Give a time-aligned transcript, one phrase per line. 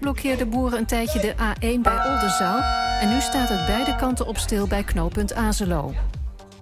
[0.00, 2.60] Blokkeerden boeren een tijdje de A1 bij Oldenzaal...
[3.00, 5.94] en nu staat het beide kanten op stil bij knooppunt Azelo.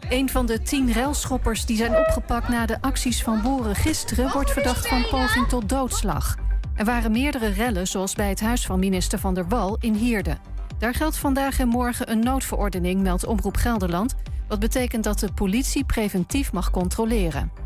[0.08, 4.32] Een van de tien ruilschoppers die zijn opgepakt na de acties van boeren gisteren...
[4.32, 6.34] wordt verdacht van poging tot doodslag.
[6.74, 10.36] Er waren meerdere rellen, zoals bij het huis van minister Van der Wal in Hierde.
[10.78, 14.14] Daar geldt vandaag en morgen een noodverordening, meldt Omroep Gelderland...
[14.48, 17.65] wat betekent dat de politie preventief mag controleren.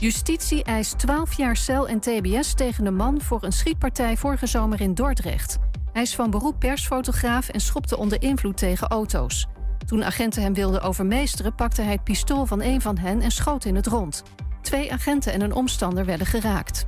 [0.00, 3.20] Justitie eist 12 jaar cel en tbs tegen een man...
[3.20, 5.58] voor een schietpartij vorige zomer in Dordrecht.
[5.92, 9.46] Hij is van beroep persfotograaf en schopte onder invloed tegen auto's.
[9.86, 13.64] Toen agenten hem wilden overmeesteren, pakte hij het pistool van een van hen en schoot
[13.64, 14.22] in het rond.
[14.62, 16.86] Twee agenten en een omstander werden geraakt.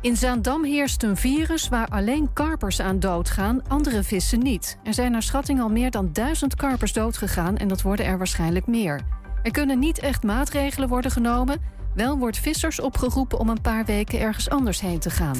[0.00, 4.78] In Zaandam heerst een virus waar alleen karpers aan doodgaan, andere vissen niet.
[4.84, 8.66] Er zijn naar schatting al meer dan duizend karpers doodgegaan en dat worden er waarschijnlijk
[8.66, 9.00] meer.
[9.42, 11.76] Er kunnen niet echt maatregelen worden genomen.
[11.98, 15.36] Wel wordt vissers opgeroepen om een paar weken ergens anders heen te gaan.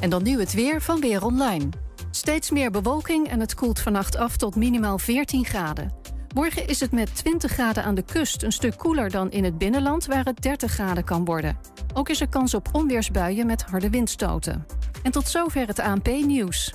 [0.00, 1.68] En dan nu het weer van Weer Online.
[2.10, 5.92] Steeds meer bewolking en het koelt vannacht af tot minimaal 14 graden.
[6.34, 9.58] Morgen is het met 20 graden aan de kust een stuk koeler dan in het
[9.58, 11.58] binnenland, waar het 30 graden kan worden.
[11.94, 14.66] Ook is er kans op onweersbuien met harde windstoten.
[15.02, 16.74] En tot zover het ANP-nieuws.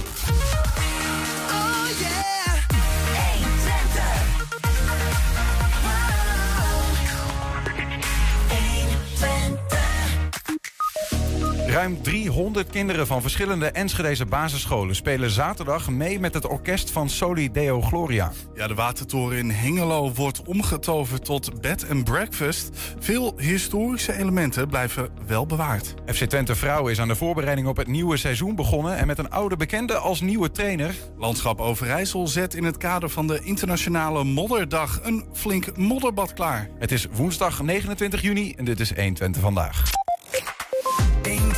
[11.81, 17.51] Ruim 300 kinderen van verschillende Enschedeze basisscholen spelen zaterdag mee met het orkest van Soli
[17.51, 18.31] Deo Gloria.
[18.55, 22.69] Ja, de watertoren in Hengelo wordt omgetoverd tot bed and breakfast.
[22.99, 25.93] Veel historische elementen blijven wel bewaard.
[26.05, 29.29] FC Twente Vrouwen is aan de voorbereiding op het nieuwe seizoen begonnen en met een
[29.29, 30.95] oude bekende als nieuwe trainer.
[31.17, 36.69] Landschap Overijssel zet in het kader van de internationale modderdag een flink modderbad klaar.
[36.79, 39.13] Het is woensdag 29 juni en dit is 1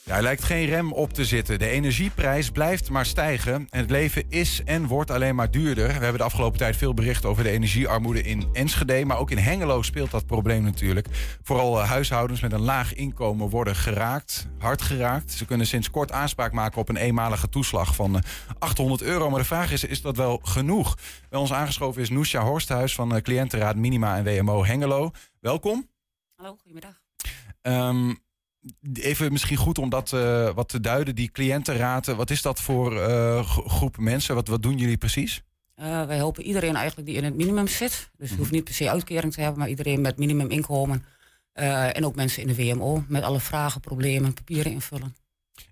[0.03, 1.59] Ja, er lijkt geen rem op te zitten.
[1.59, 3.53] De energieprijs blijft maar stijgen.
[3.53, 5.87] En het leven is en wordt alleen maar duurder.
[5.87, 9.05] We hebben de afgelopen tijd veel bericht over de energiearmoede in Enschede.
[9.05, 11.07] Maar ook in Hengelo speelt dat probleem natuurlijk.
[11.43, 14.47] Vooral eh, huishoudens met een laag inkomen worden geraakt.
[14.57, 15.31] Hard geraakt.
[15.31, 18.23] Ze kunnen sinds kort aanspraak maken op een eenmalige toeslag van
[18.59, 19.29] 800 eh, euro.
[19.29, 20.97] Maar de vraag is, is dat wel genoeg?
[21.29, 25.11] Bij ons aangeschoven is Noesja Horsthuis van eh, cliëntenraad Minima en WMO Hengelo.
[25.39, 25.91] Welkom.
[26.43, 27.01] Hallo, goedemiddag.
[27.61, 28.17] Um,
[28.93, 32.15] even misschien goed om dat uh, wat te duiden, die cliëntenraten.
[32.15, 34.35] Wat is dat voor uh, groep mensen?
[34.35, 35.43] Wat, wat doen jullie precies?
[35.75, 38.11] Uh, wij helpen iedereen eigenlijk die in het minimum zit.
[38.17, 41.05] Dus je hoeft niet per se uitkering te hebben, maar iedereen met minimuminkomen.
[41.53, 45.15] en ook mensen in de WMO met alle vragen, problemen, papieren invullen.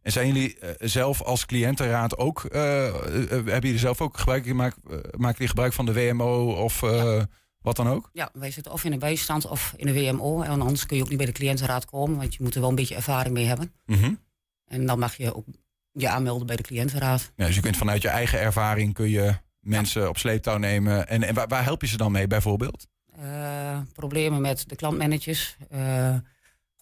[0.01, 5.47] En zijn jullie zelf als cliëntenraad ook, hebben jullie zelf ook gebruik gemaakt, maken jullie
[5.47, 6.81] gebruik van de WMO of...
[6.81, 7.27] Ja.
[7.61, 8.09] Wat dan ook?
[8.13, 10.41] Ja, wij zitten of in de bijstand of in de WMO.
[10.41, 12.69] En anders kun je ook niet bij de cliëntenraad komen, want je moet er wel
[12.69, 13.73] een beetje ervaring mee hebben.
[13.85, 14.19] Mm
[14.65, 15.45] En dan mag je ook
[15.91, 17.31] je aanmelden bij de cliëntenraad.
[17.35, 21.07] Ja, dus je kunt vanuit je eigen ervaring kun je mensen op sleeptouw nemen.
[21.07, 22.87] En, en waar, waar, help je ze dan mee bijvoorbeeld?
[23.19, 25.57] Uh, problemen met de klantmanagers.
[25.71, 26.15] Uh,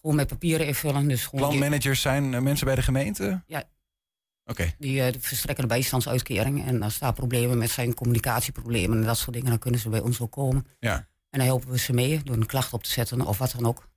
[0.00, 1.08] gewoon met papieren invullen.
[1.08, 3.42] Dus gewoon Klantmanagers zijn eh, mensen bij de gemeente?
[3.46, 3.64] Ja,
[4.44, 4.74] Okay.
[4.78, 6.66] Die uh, verstrekken bijstandsuitkering.
[6.66, 10.00] En als daar problemen met zijn communicatieproblemen en dat soort dingen, dan kunnen ze bij
[10.00, 10.66] ons ook komen.
[10.78, 10.94] Ja.
[11.30, 13.66] En dan helpen we ze mee door een klacht op te zetten of wat dan
[13.66, 13.88] ook.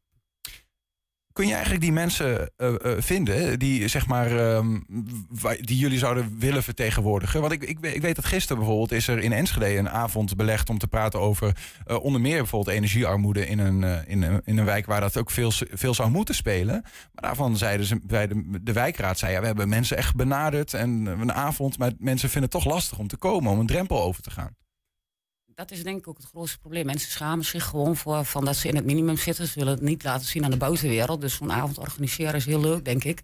[1.33, 4.59] Kun je eigenlijk die mensen uh, uh, vinden die, zeg maar, uh,
[5.59, 7.41] die jullie zouden willen vertegenwoordigen?
[7.41, 10.69] Want ik, ik, ik, weet dat gisteren bijvoorbeeld is er in Enschede een avond belegd
[10.69, 11.55] om te praten over
[12.01, 15.51] onder meer bijvoorbeeld energiearmoede in een, in, een, in een wijk waar dat ook veel,
[15.71, 16.81] veel zou moeten spelen.
[16.83, 20.73] Maar daarvan zeiden ze bij de, de wijkraad zei ja, we hebben mensen echt benaderd
[20.73, 24.01] en een avond, maar mensen vinden het toch lastig om te komen, om een drempel
[24.01, 24.55] over te gaan
[25.55, 26.85] dat is denk ik ook het grootste probleem.
[26.85, 29.47] Mensen schamen zich gewoon voor van dat ze in het minimum zitten.
[29.47, 31.21] Ze willen het niet laten zien aan de buitenwereld.
[31.21, 33.21] Dus zo'n avond organiseren is heel leuk, denk ik.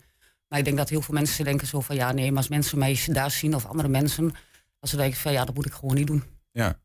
[0.47, 2.77] Maar ik denk dat heel veel mensen denken zo van ja, nee, maar als mensen
[2.77, 4.31] mij daar zien of andere mensen,
[4.79, 6.23] als ze denken van ja, dat moet ik gewoon niet doen.
[6.51, 6.79] Ja.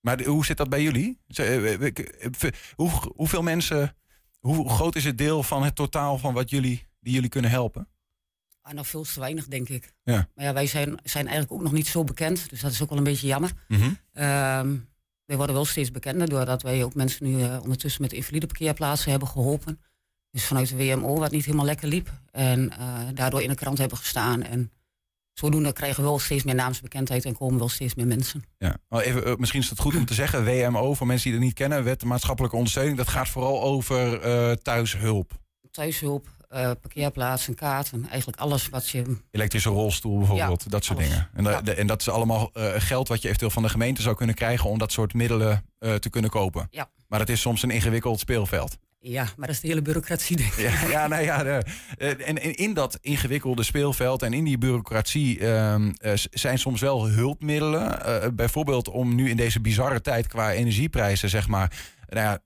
[0.00, 1.18] Maar hoe zit dat bij jullie?
[1.26, 1.86] Eh,
[2.74, 3.96] hoe, hoeveel mensen,
[4.40, 7.88] hoe groot is het deel van het totaal van wat jullie, die jullie kunnen helpen?
[8.64, 9.92] Ah, nog veel te weinig, denk ik.
[10.02, 10.28] Ja.
[10.34, 12.50] Maar ja, wij zijn, zijn eigenlijk ook nog niet zo bekend.
[12.50, 13.52] Dus dat is ook wel een beetje jammer.
[13.68, 14.86] Mm -hmm.
[15.24, 19.10] wij worden wel steeds bekender doordat wij ook mensen nu uh, ondertussen met invalide parkeerplaatsen
[19.10, 19.80] hebben geholpen.
[20.30, 22.10] Dus vanuit de WMO, wat niet helemaal lekker liep.
[22.30, 24.42] En uh, daardoor in de krant hebben gestaan.
[24.42, 24.72] En
[25.32, 28.42] zodoende krijgen we wel steeds meer naamsbekendheid en komen wel steeds meer mensen.
[28.58, 28.76] Ja.
[28.88, 31.54] Even, eh, misschien is het goed om te zeggen, WMO, voor mensen die het niet
[31.54, 34.52] kennen, Wet Maatschappelijke Ondersteuning, dat gaat vooral over eh,
[35.70, 36.33] thuishulp.
[36.54, 39.16] Thuishulp, eh parkeerplaatsen, kaarten, eigenlijk alles wat je...
[39.30, 41.10] Elektrische rolstoel bijvoorbeeld, Ja, dat soort alles.
[41.10, 41.28] dingen.
[41.34, 41.60] En, da- Ja.
[41.60, 44.34] de- en dat is allemaal eh, geld wat je eventueel van de gemeente zou kunnen
[44.34, 46.66] krijgen om dat soort middelen eh, te kunnen kopen.
[46.70, 46.90] Ja.
[47.08, 48.76] Maar het is soms een ingewikkeld speelveld.
[48.98, 50.58] Ja, maar dat is de hele bureaucratie, denk ik.
[50.58, 51.62] Ja, ja, nou ja, de-
[51.98, 57.08] en, en in dat ingewikkelde speelveld en in die bureaucratie ehm, eh, zijn soms wel
[57.08, 58.36] hulpmiddelen.
[58.36, 61.72] bijvoorbeeld om nu in deze bizarre tijd qua energieprijzen, zeg maar,
[62.08, 62.38] nou ja,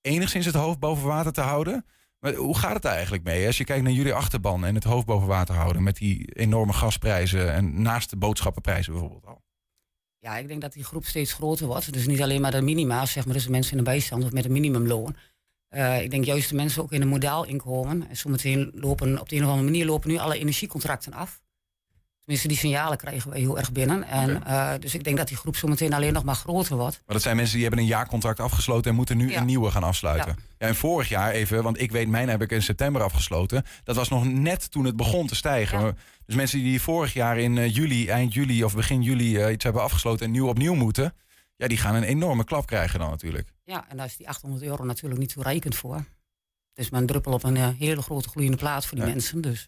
[0.00, 1.84] enigszins het hoofd boven water te houden.
[2.22, 3.46] Maar hoe gaat het daar eigenlijk mee?
[3.46, 6.72] Als je kijkt naar jullie achterban en het hoofd boven water houden met die enorme
[6.72, 9.42] gasprijzen en naast de boodschappenprijzen bijvoorbeeld al.
[10.18, 11.92] Ja, ik denk dat die groep steeds groter wordt.
[11.92, 14.32] Dus niet alleen maar de minima, zeg maar, dus de mensen in de bijstand of
[14.32, 15.16] met een minimumloon.
[15.68, 18.08] Eh, ik denk juist de mensen ook in een modaal inkomen.
[18.08, 21.41] En zometeen lopen op de een of andere manier lopen nu alle energiecontracten af.
[22.24, 24.02] Tenminste, die signalen krijgen wij heel erg binnen.
[24.02, 26.94] En, eh, dus ik denk dat die groep zometeen alleen nog maar groter wordt.
[27.06, 29.38] Maar dat zijn mensen die hebben een jaarcontract afgesloten en moeten nu Ja.
[29.40, 30.30] een nieuwe gaan afsluiten.
[30.36, 30.42] Ja.
[30.58, 30.66] Ja.
[30.68, 33.64] en vorig jaar even, want ik weet, mijn heb ik in september afgesloten.
[33.84, 35.80] Dat was nog net toen het begon te stijgen.
[35.80, 35.94] Ja.
[36.26, 39.64] Dus mensen die vorig jaar in eh, juli, eind juli of begin juli eh, iets
[39.64, 41.14] hebben afgesloten en nieuw opnieuw moeten.
[41.56, 43.48] Ja, die gaan een enorme klap krijgen dan natuurlijk.
[43.64, 45.94] Ja, en daar is die 800 euro natuurlijk niet toereikend voor.
[45.94, 46.04] Het
[46.84, 49.40] is maar een druppel op een hele grote gloeiende plaat voor die mensen.
[49.40, 49.66] Dus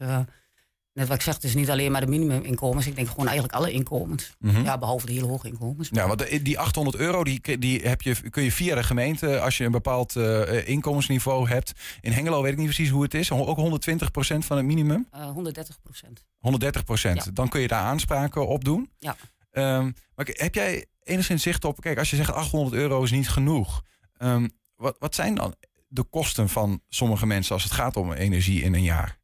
[0.95, 2.87] net wat ik zeg, het is niet alleen maar de minimuminkomens.
[2.87, 4.35] Ik denk gewoon eigenlijk alle inkomens.
[4.39, 4.65] Mhm.
[4.65, 5.89] Ja, behalve de hele hoge inkomens.
[5.93, 9.57] Ja, want die 800 euro die, die heb je, kun je via de gemeente, als
[9.57, 11.73] je een bepaald eh, inkomensniveau hebt.
[12.01, 13.31] In Hengelo weet ik niet precies hoe het is.
[13.31, 15.07] Ook 120% van het minimum.
[15.11, 16.25] Eh, 130 procent.
[16.39, 17.25] 130 procent.
[17.25, 17.31] Ja.
[17.33, 18.91] Dan kun je daar aanspraken op doen.
[18.99, 19.17] Ja.
[19.51, 21.81] Ehm, maar heb jij enigszins zicht op...
[21.81, 23.83] Kijk, als je zegt 800 euro is niet genoeg.
[24.17, 25.55] ehm, wat, wat zijn dan
[25.89, 27.55] de kosten van sommige mensen...
[27.55, 29.19] als het gaat om energie in een jaar?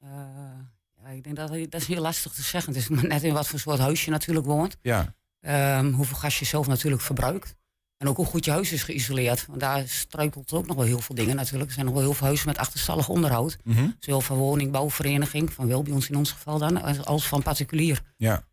[0.00, 0.53] Eh, ja,
[1.16, 2.72] ik denk dat dat is heel lastig te zeggen.
[2.72, 4.76] Het is maar net in wat voor soort huis je natuurlijk woont.
[4.82, 7.54] Ja, Ehm, hoeveel gas je zelf natuurlijk verbruikt.
[7.96, 9.46] En ook hoe goed je huis is geïsoleerd.
[9.46, 11.68] Want daar struikelt ook nog wel heel veel dingen natuurlijk.
[11.68, 13.56] Er zijn nog wel heel veel huizen met achterstallig onderhoud.
[13.64, 13.88] Mhm.
[13.98, 18.00] Zowel van woningbouwvereniging, van wel bij ons in ons geval dan, als- van particulier.
[18.16, 18.44] ja.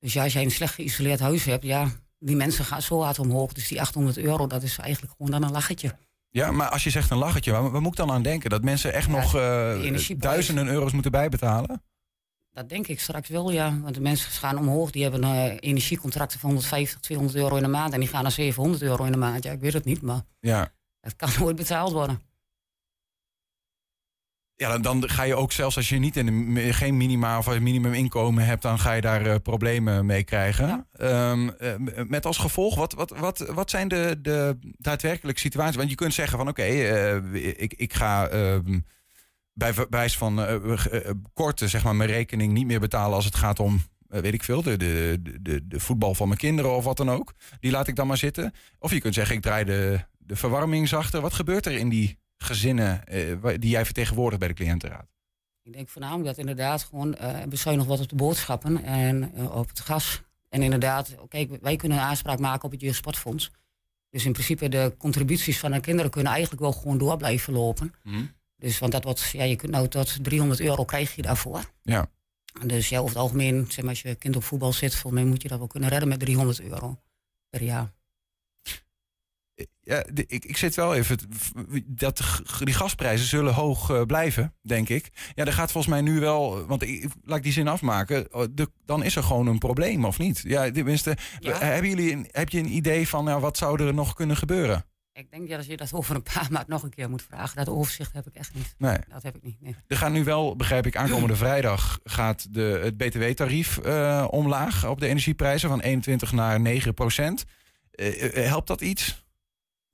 [0.00, 3.18] Dus ja, als jij een slecht geïsoleerd huis hebt, ja, die mensen gaan zo hard
[3.18, 3.52] omhoog.
[3.52, 5.94] Dus die 800 euro, dat is eigenlijk gewoon dan een lachetje.
[6.30, 7.52] ja, maar als je zegt een lachetje...
[7.52, 8.50] waar, waar moet ik dan aan denken?
[8.50, 11.82] Dat mensen echt Ja, nog eh, duizenden euro's moeten bijbetalen?
[12.52, 13.80] Dat denk ik straks wel, ja.
[13.80, 14.90] Want de mensen gaan omhoog.
[14.90, 17.92] Die hebben eh, energiecontracten van 150, 200 euro in de maand.
[17.92, 19.44] En die gaan naar 700 euro in de maand.
[19.44, 20.72] Ja, ik weet het niet, maar Ja.
[21.00, 22.20] het kan nooit betaald worden.
[24.54, 27.46] Ja, dan, dan ga je ook zelfs als je niet in een, geen minima of
[27.46, 30.66] een minimuminkomen hebt, dan ga je daar eh, problemen mee krijgen.
[30.66, 30.86] Ja.
[30.92, 35.76] Ehm, eh, met als gevolg, wat, wat, wat, wat zijn de, de daadwerkelijke situaties?
[35.76, 36.62] Want je kunt zeggen van oké,
[37.34, 38.80] ik, ik ga ehm,
[39.58, 43.34] bij wijze van eh, eh, korte zeg maar, mijn rekening niet meer betalen als het
[43.34, 46.84] gaat om, eh, weet ik veel, de, de, de, de voetbal van mijn kinderen of
[46.84, 47.34] wat dan ook.
[47.60, 48.52] Die laat ik dan maar zitten.
[48.78, 51.20] Of je kunt zeggen, ik draai de, de verwarming zachter.
[51.20, 55.06] Wat gebeurt er in die gezinnen eh, die jij vertegenwoordigt bij de cliëntenraad?
[55.62, 59.80] Ik denk voornamelijk dat inderdaad gewoon eh bezuinig wordt op de boodschappen en op het
[59.80, 60.22] gas.
[60.48, 63.50] En inderdaad, kijk, wij kunnen een aanspraak maken op het jeugdsportfonds.
[64.10, 67.94] Dus in principe de contributies van de kinderen kunnen eigenlijk wel gewoon door blijven lopen.
[68.58, 71.60] Dus want dat wordt, ja, je kunt nou tot 300 euro krijg je daarvoor.
[71.82, 72.10] Ja.
[72.66, 75.30] Dus ja, over het algemeen, zeg maar, als je kind op voetbal zit, volgens mij
[75.30, 77.00] moet je dat wel kunnen redden met 300 euro
[77.50, 77.92] per jaar.
[79.80, 81.18] Ja, de- ik, ik zit wel even.
[81.86, 85.32] Dat die gasprijzen zullen hoog eh, blijven, denk ik.
[85.34, 86.66] Ja, er gaat volgens mij nu wel.
[86.66, 88.34] Want ik, laat ik die zin afmaken.
[88.34, 90.40] oh, De, dan is er gewoon een probleem, of niet?
[90.44, 91.16] Ja, tenminste.
[91.40, 91.58] Ja.
[91.58, 94.84] Hebben jullie een, heb je een idee van nou, wat zou er nog kunnen gebeuren?
[95.18, 97.56] Ik denk dat je dat over een paar maanden nog een keer moet vragen.
[97.56, 98.74] Dat overzicht heb ik echt niet.
[98.78, 98.96] Nee.
[99.08, 99.60] Dat heb ik niet.
[99.60, 99.76] Nee.
[99.86, 105.00] Er gaat nu wel, begrijp ik, aankomende vrijdag gaat de, het BTW-tarief eh, omlaag op
[105.00, 107.44] de energieprijzen van 21 naar 9 procent.
[107.90, 109.24] Eh, eh, helpt dat iets?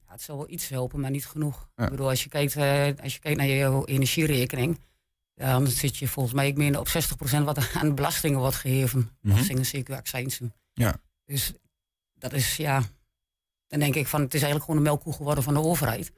[0.06, 1.68] Ja, het zal wel iets helpen, maar niet genoeg.
[1.76, 1.84] Ja.
[1.84, 4.80] Ik bedoel, als je, kijkt, eh, als je kijkt naar je energierekening,
[5.34, 8.98] dan zit je volgens mij ik meen op 60% wat er aan belastingen wordt geheven.
[8.98, 9.32] Mhm.
[9.32, 10.54] Belastingen, CQ, accijnsen.
[10.72, 10.96] Ja.
[11.24, 11.52] Dus
[12.14, 12.82] dat is, ja,
[13.80, 16.12] dan denk ik van, het is eigenlijk gewoon een melkkoe geworden van de overheid.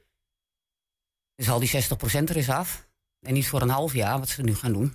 [1.35, 2.87] Dus al die 60% er is af.
[3.19, 4.93] En niet voor een half jaar, wat ze nu gaan doen.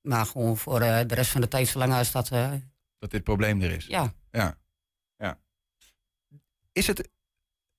[0.00, 2.52] Maar gewoon voor eh, de rest van de tijd, zolang als dat, eh,
[2.98, 3.86] Dat dit probleem er is.
[3.86, 4.58] ja, Ja.
[5.16, 5.40] ja.
[6.72, 7.08] Is het,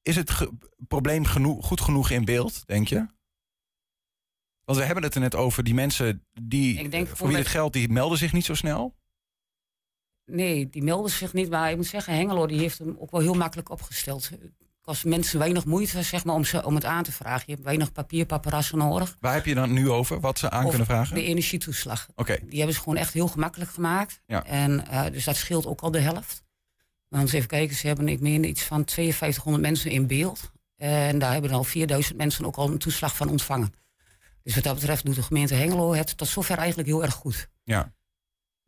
[0.02, 0.52] is het ge-
[0.88, 3.08] probleem genoeg, goed genoeg in beeld, denk je?
[4.64, 7.48] Want we hebben het er net over, die mensen die, Ik denk voor wie het
[7.48, 8.96] geldt, die melden zich niet zo snel.
[10.26, 11.50] Nee, die melden zich niet.
[11.50, 14.30] Maar ik moet zeggen, Hengelo die heeft hem ook wel heel makkelijk opgesteld.
[14.82, 17.44] kost mensen weinig moeite zeg maar, om, ze, om het aan te vragen.
[17.46, 19.18] Je hebt weinig papier, paparazzen nodig.
[19.20, 20.20] Waar heb je dan nu over?
[20.20, 21.16] Wat ze aan kunnen vragen?
[21.16, 22.08] De energietoeslag.
[22.16, 24.22] Oké, Die hebben ze gewoon echt heel gemakkelijk gemaakt.
[24.26, 24.46] Ja.
[24.46, 26.44] En, eh, dus dat scheelt ook al de helft.
[27.08, 30.52] Want even kijken, ze hebben, ik meen, iets van 5200 mensen in beeld.
[30.76, 33.74] En daar hebben al 4000 mensen ook al een toeslag van ontvangen.
[34.44, 37.50] Dus wat dat betreft doet de gemeente Hengelo het tot zover eigenlijk heel erg goed.
[37.64, 37.94] ja.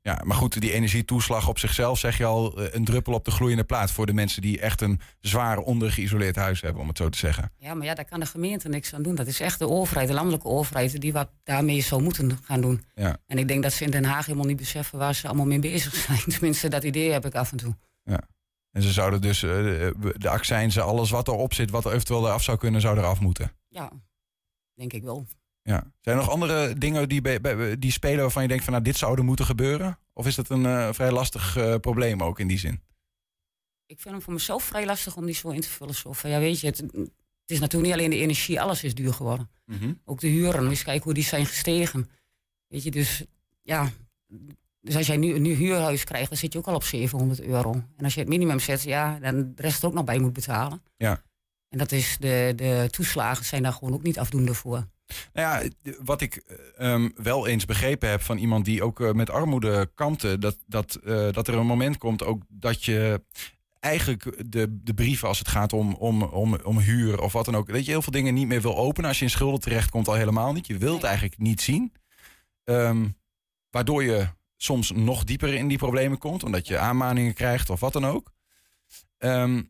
[0.07, 3.31] Ja, maar goed, die energietoeslag op zichzelf zeg je al eh, een druppel op de
[3.31, 7.09] gloeiende plaat voor de mensen die echt een zwaar ondergeïsoleerd huis hebben, om het zo
[7.09, 7.51] te zeggen.
[7.57, 9.15] Ja, maar ja, daar kan de gemeente niks aan doen.
[9.15, 12.83] Dat is echt de overheid, de landelijke overheid, die wat daarmee zou moeten gaan doen.
[12.95, 13.17] Ja.
[13.25, 15.59] En ik denk dat ze in Den Haag helemaal niet beseffen waar ze allemaal mee
[15.59, 16.23] bezig zijn.
[16.37, 17.75] Tenminste, dat idee heb ik af en toe.
[18.77, 22.25] En ze zouden dus eh, de, de accijnzen, alles wat erop zit, wat er eventueel
[22.25, 23.51] eraf zou kunnen, zou eraf moeten.
[23.67, 23.91] Ja,
[24.73, 25.27] denk ik wel.
[25.67, 25.91] Ja.
[26.01, 27.21] Zijn er nog andere dingen die,
[27.79, 29.99] die spelen waarvan je denkt van nou dit zou er moeten gebeuren?
[30.13, 32.81] Of is dat een eh, vrij lastig eh, probleem ook in die zin?
[33.85, 35.95] Ik vind hem voor mezelf vrij lastig om die zo in te vullen.
[35.95, 38.95] Zo van, ja, weet je, het, het is natuurlijk niet alleen de energie, alles is
[38.95, 39.49] duur geworden.
[40.05, 42.09] Ook de huren, eens kijken hoe die zijn gestegen.
[42.67, 43.23] Weet je, dus
[43.61, 43.89] ja.
[44.81, 47.41] Dus als jij nu een nieuw huurhuis krijgt, dan zit je ook al op 700
[47.41, 47.73] euro.
[47.73, 50.33] En als je het minimum zet, ja, dan de rest er ook nog bij moet
[50.33, 50.81] betalen.
[50.97, 51.23] Ja.
[51.69, 54.87] En dat is de, de toeslagen zijn daar gewoon ook niet afdoende voor.
[55.33, 55.69] Nou ja,
[56.03, 59.91] wat ik eh, ehm, wel eens begrepen heb van iemand die ook eh, met armoede
[59.95, 63.21] kampte, dat, dat, eh, dat er een moment komt ook dat je
[63.79, 67.55] eigenlijk de, de brieven als het gaat om, om, om, om huur of wat dan
[67.55, 69.09] ook, dat je heel veel dingen niet meer wil openen.
[69.09, 70.67] Als je in schulden terechtkomt al helemaal niet.
[70.67, 71.93] Je wilt het eigenlijk niet zien.
[72.63, 73.07] Ehm,
[73.69, 77.93] waardoor je soms nog dieper in die problemen komt, omdat je aanmaningen krijgt of wat
[77.93, 78.31] dan ook.
[79.17, 79.61] Ehm,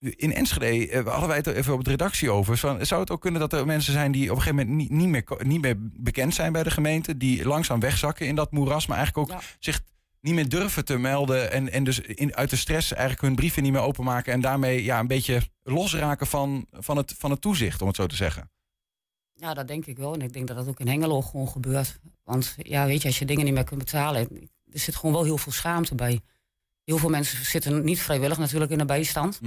[0.00, 2.56] in Enschede eh, hadden wij het er even op de redactie over.
[2.56, 4.90] Van, zou het ook kunnen dat er mensen zijn die op een gegeven moment niet,
[4.90, 8.86] niet, meer, niet meer bekend zijn bij de gemeente, die langzaam wegzakken in dat moeras,
[8.86, 9.46] maar eigenlijk ook Ja.
[9.58, 9.80] zich
[10.20, 13.62] niet meer durven te melden en, en dus in, uit de stress eigenlijk hun brieven
[13.62, 17.80] niet meer openmaken en daarmee ja, een beetje losraken van, van, het, van het toezicht,
[17.80, 18.50] om het zo te zeggen.
[19.34, 20.14] Ja, dat denk ik wel.
[20.14, 21.98] En ik denk dat dat ook in Hengelo gewoon gebeurt.
[22.24, 24.28] Want ja, weet je, als je dingen niet meer kunt betalen,
[24.72, 26.20] er zit gewoon wel heel veel schaamte bij.
[26.84, 29.40] Heel veel mensen zitten niet vrijwillig natuurlijk in de bijstand.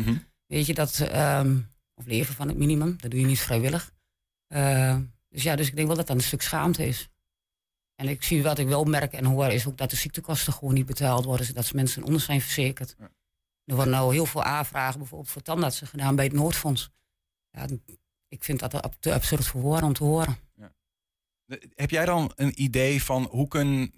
[0.54, 1.60] Weet je dat, ehm,
[1.94, 3.94] of leven van het minimum, dat doe je niet vrijwillig.
[4.48, 4.98] Eh,
[5.30, 7.10] dus ja, dus ik denk wel dat dat een stuk schaamte is.
[7.96, 10.74] En ik zie wat ik wel merk en hoor, is ook dat de ziektekosten gewoon
[10.74, 12.96] niet betaald worden, zodat mensen onder zijn verzekerd.
[13.00, 13.12] Ja.
[13.66, 16.90] Er worden nou heel veel aanvragen, bijvoorbeeld voor tandartsen gedaan bij het Noordfonds.
[17.50, 17.68] Ja,
[18.28, 20.38] ik vind dat te absurd voor woorden om te horen.
[21.76, 23.94] Heb jij dan een idee van hoe, kun,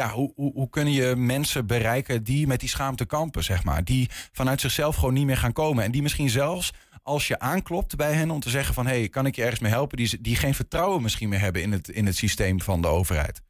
[0.00, 3.84] ja, hoe, hoe, hoe kunnen je mensen bereiken die met die schaamte kampen, zeg maar?
[3.84, 5.84] Die vanuit zichzelf gewoon niet meer gaan komen.
[5.84, 8.86] En die misschien zelfs als je aanklopt bij hen om te zeggen van...
[8.86, 9.96] hé, hey, kan ik je ergens mee helpen?
[9.96, 13.42] Die, die geen vertrouwen misschien meer hebben in het, in het systeem van de overheid.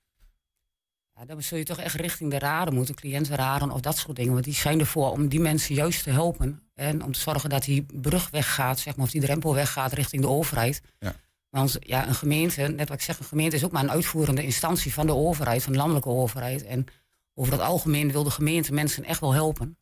[1.14, 4.32] Ja, dan zul je toch echt richting de raden moeten, cliëntenraden of dat soort dingen.
[4.32, 6.62] Want die zijn ervoor om die mensen juist te helpen.
[6.74, 10.22] En om te zorgen dat die brug weggaat, zeg maar, of die drempel weggaat richting
[10.22, 10.82] de overheid.
[10.98, 11.14] Ja.
[11.50, 14.42] Want ja, een gemeente, net wat ik zeg, een gemeente is ook maar een uitvoerende
[14.42, 16.64] instantie van de overheid, van de landelijke overheid.
[16.64, 16.86] En
[17.34, 19.78] over het algemeen wil de gemeente mensen echt wel helpen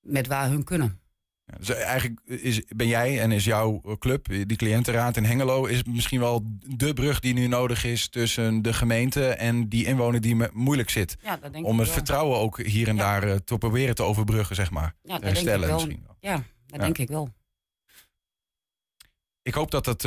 [0.00, 1.00] met waar hun kunnen.
[1.44, 5.64] Ja, dus eigenlijk is, ben jij en is jouw club, die cliëntenraad in Hengelo...
[5.64, 9.28] is misschien wel de brug die nu nodig is tussen de gemeente...
[9.28, 11.16] en die inwoner die moeilijk zit.
[11.22, 11.96] Ja, dat denk Om het wel.
[11.96, 13.02] vertrouwen ook hier en Ja.
[13.02, 14.94] daar eh, te proberen te overbruggen, zeg maar.
[15.02, 15.76] Ja, dat denk ik herstellen wel.
[15.76, 16.16] misschien wel.
[16.20, 17.32] Ja, dat denk ik wel.
[19.42, 20.04] Ik hoop dat het,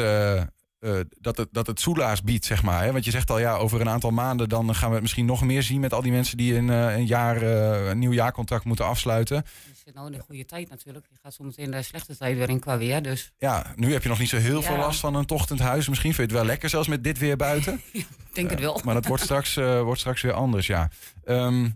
[0.84, 2.84] eh, dat het, dat het soelaas biedt, zeg maar.
[2.84, 2.92] Hè?
[2.92, 4.50] Want je zegt al, ja, over een aantal maanden...
[4.50, 6.38] dan gaan we het misschien nog meer zien met al die mensen...
[6.38, 9.36] die een, eh, een, jaar, eh, een nieuw jaarcontract moeten afsluiten.
[9.66, 11.06] Je zit nou in de goede tijd natuurlijk.
[11.10, 13.02] Je gaat zo meteen de slechte tijd weer in qua weer.
[13.02, 14.68] Dus Ja, nu heb je nog niet zo heel Ja.
[14.68, 15.88] veel last van een tochtend huis.
[15.90, 17.82] Misschien vind je het wel lekker, zelfs met dit weer buiten.
[17.92, 18.82] ik denk het wel.
[18.84, 20.90] Maar dat wordt straks, wordt straks weer anders, ja.
[21.24, 21.70] Ehm,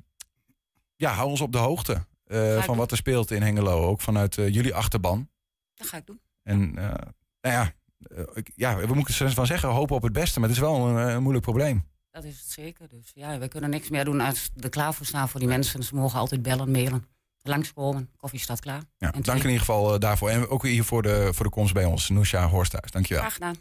[0.96, 2.06] ja, hou ons op de hoogte
[2.60, 3.86] van wat er speelt in Hengelo.
[3.86, 5.30] Ook vanuit jullie achterban.
[5.76, 6.20] Dat ga ik doen.
[6.44, 7.74] En nou ja,
[8.56, 10.40] ja, we moeten er van zeggen, hopen op het beste.
[10.40, 11.84] Maar het is wel een, eh, een moeilijk probleem.
[12.12, 12.90] Dat is het zeker.
[12.90, 15.84] Dus ja, we kunnen niks meer doen als er klaar voor staan voor die mensen.
[15.84, 17.06] Ze mogen altijd bellen, mailen,
[17.42, 18.10] langskomen.
[18.18, 18.82] Koffie staat klaar.
[18.98, 20.30] Ja, En dank in ieder geval eh, daarvoor.
[20.30, 22.92] En ook hier voor de, voor de komst bij ons, Noesja Horsthuis.
[22.92, 23.24] Dankjewel.
[23.24, 23.56] Graag gedaan.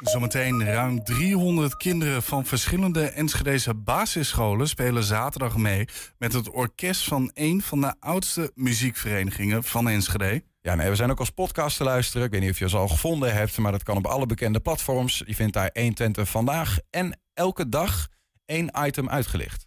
[0.00, 7.30] Zometeen ruim 300 kinderen van verschillende Enschedese basisscholen spelen zaterdag mee met het orkest van
[7.34, 10.42] een van de oudste muziekverenigingen van Enschede.
[10.62, 12.26] Ja, nee, we zijn ook als podcast te luisteren.
[12.26, 14.60] Ik weet niet of je ons al gevonden hebt, maar dat kan op alle bekende
[14.60, 15.22] platforms.
[15.26, 18.08] Je vindt daar 120 vandaag en elke dag
[18.44, 19.66] één item uitgelicht.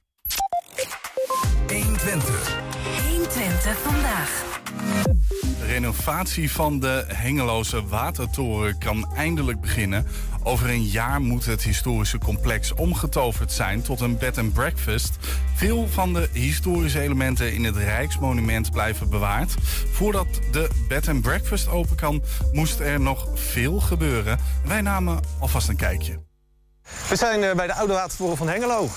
[1.67, 2.61] 120.
[3.09, 4.61] 120 vandaag.
[5.73, 10.07] Renovatie van de Hengeloze Watertoren kan eindelijk beginnen.
[10.43, 15.17] Over een jaar moet het historische complex omgetoverd zijn tot een bed and breakfast.
[15.55, 19.55] Veel van de historische elementen in het Rijksmonument blijven bewaard.
[19.91, 24.39] Voordat de bed and breakfast open kan, moest er nog veel gebeuren.
[24.65, 26.19] Wij namen alvast een kijkje.
[27.09, 28.89] We zijn eh, bij de Oude Watertoren van Hengelo.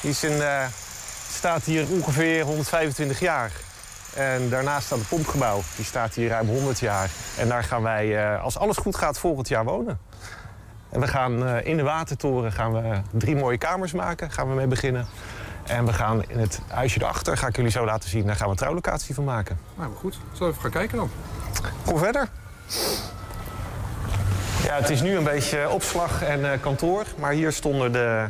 [0.00, 0.66] Die is in, eh,
[1.32, 3.52] staat hier ongeveer 125 jaar.
[4.16, 5.60] En daarnaast staat het pompgebouw.
[5.76, 7.10] Die staat hier ruim 100 jaar.
[7.38, 9.98] En daar gaan wij, eh, als alles goed gaat, volgend jaar wonen.
[10.90, 14.30] En we gaan eh, in de Watertoren gaan we drie mooie kamers maken.
[14.30, 15.06] Gaan we mee beginnen.
[15.66, 18.44] En we gaan in het huisje erachter, ga ik jullie zo laten zien, daar gaan
[18.44, 19.58] we een trouwlocatie van maken.
[19.74, 20.12] Nou, goed.
[20.32, 21.10] Zullen we even gaan kijken dan?
[21.84, 22.28] Kom verder.
[24.62, 28.26] Ja, het is nu een beetje opslag en eh, kantoor, maar hier stonden de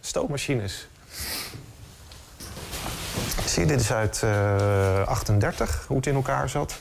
[0.00, 0.88] stoommachines.
[3.50, 6.78] Zie dit is uit eh 38, hoe het in elkaar zat.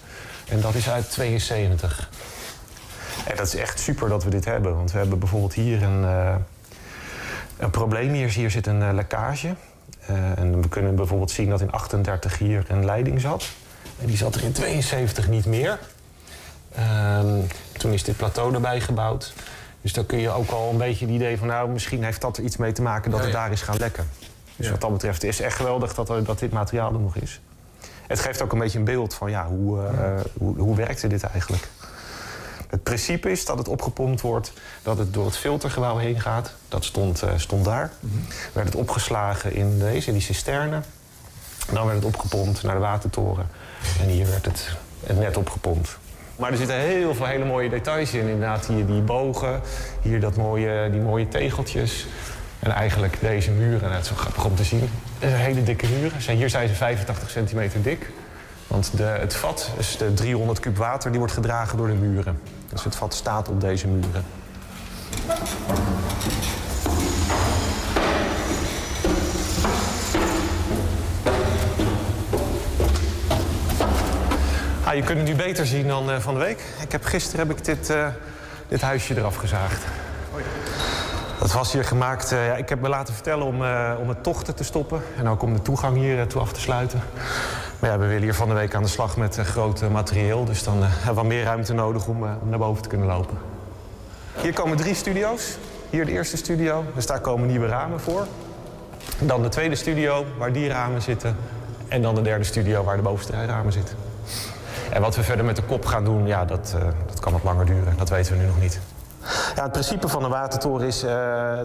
[0.50, 2.10] En dat is uit 72.
[3.26, 6.04] En dat is echt super dat we dit hebben, want we hebben bijvoorbeeld hier een,
[6.04, 6.36] eh,
[7.58, 8.14] een probleem.
[8.14, 9.56] Hier, hier zit een eh, lekkage.
[10.06, 13.50] Eh, en we kunnen bijvoorbeeld zien dat in 38 hier een leiding zat.
[14.00, 15.80] En die zat er in 72 niet meer.
[16.76, 17.40] Ehm,
[17.72, 19.34] toen is dit plateau erbij gebouwd.
[19.82, 21.48] Dus dan kun je ook al een beetje het idee van...
[21.48, 24.10] nou, misschien heeft dat er iets mee te maken dat het daar is gaan lekken.
[24.60, 24.72] Dus Ja.
[24.74, 27.42] wat dat betreft is het echt geweldig dat, er- dat dit materiaal er nog is.
[28.08, 31.24] Het geeft ook een beetje een beeld van ja, hoe, eh, hoe, hoe werkte dit
[31.24, 31.68] eigenlijk.
[32.70, 36.54] Het principe is dat het opgepompt wordt, dat het door het filtergebouw heen gaat.
[36.68, 37.92] Dat stond, eh, stond daar.
[38.54, 40.82] Werd het opgeslagen in deze, in die cisterne.
[41.74, 43.48] Dan werd het opgepompt naar de watertoren.
[44.01, 44.70] En hier werd het,
[45.06, 45.98] het net opgepompt.
[46.36, 48.20] Maar er zitten heel veel hele mooie details in.
[48.28, 49.62] Inderdaad, hier die bogen,
[50.01, 52.08] hier dat mooie, die mooie tegeltjes.
[52.60, 54.89] En eigenlijk deze muren, nou, het is zo grappig om te zien.
[55.20, 56.38] Het zijn hele dikke muren.
[56.38, 58.12] Hier zijn ze 85 centimeter dik.
[58.68, 62.39] Want de, het vat, dus de 300 kub water, die wordt gedragen door de muren.
[62.70, 64.24] Dus het vat staat op deze muren.
[74.84, 76.63] Ah, je kunt het nu beter zien dan eh, van de week.
[76.82, 78.08] Ik heb, gisteren heb ik dit, eh,
[78.68, 79.84] dit huisje eraf gezaagd.
[81.39, 82.31] Dat was hier gemaakt.
[82.31, 85.01] eh, ja, ik heb me laten vertellen om, eh, om het tochten te stoppen.
[85.17, 87.01] En ook om de toegang hier eh, toe af te sluiten.
[87.79, 90.46] Maar ja, we willen hier van de week aan de slag met groot materieel.
[90.46, 93.37] Dus dan hebben we meer ruimte nodig om, om naar boven te kunnen lopen.
[94.42, 95.57] Hier komen drie studio's.
[95.90, 96.83] Hier de eerste studio.
[96.96, 98.27] Dus daar komen nieuwe ramen voor.
[99.20, 101.35] Dan de tweede studio, waar die ramen zitten.
[101.87, 103.96] En dan de derde studio, waar de bovenste ramen zitten.
[104.90, 106.75] En wat we verder met de kop gaan doen, ja, dat,
[107.07, 107.94] dat kan wat langer duren.
[107.98, 108.79] Dat weten we nu nog niet.
[109.55, 111.03] Ja, het principe van een watertoren is...
[111.03, 111.59] eh,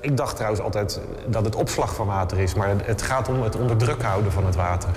[0.00, 2.54] ik dacht trouwens altijd dat het opslag van water is.
[2.54, 4.90] Maar het gaat om het onder druk houden van het water.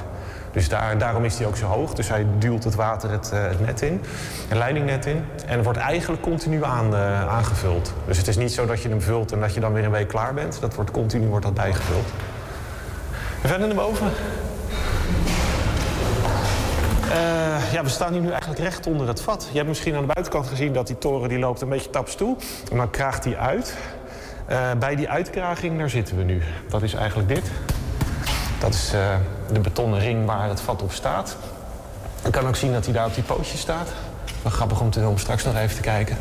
[0.51, 1.93] Dus daar, daarom is hij ook zo hoog.
[1.93, 4.01] Dus hij duwt het water het, eh, het net in,
[4.49, 5.25] een leidingnet in.
[5.45, 7.93] En wordt eigenlijk continu aan, eh, aangevuld.
[8.05, 9.91] Dus het is niet zo dat je hem vult en dat je dan weer een
[9.91, 10.57] week klaar bent.
[10.61, 12.05] Dat wordt continu wordt dat bijgevuld.
[13.41, 14.07] En verder naar boven.
[17.11, 19.47] Eh, ja, we staan hier nu eigenlijk recht onder het vat.
[19.49, 22.15] Je hebt misschien aan de buitenkant gezien dat die toren die loopt een beetje taps
[22.15, 22.37] toe.
[22.71, 23.75] En dan kraagt die uit.
[24.45, 26.41] Eh, bij die uitkraging, daar zitten we nu.
[26.69, 27.51] Dat is eigenlijk dit.
[28.59, 29.15] Dat is eh,
[29.51, 31.37] de betonnen ring waar het vat op staat.
[32.23, 33.89] Je kan ook zien dat hij daar op die pootjes staat.
[34.41, 36.17] Wel grappig om, te, om straks nog even te kijken.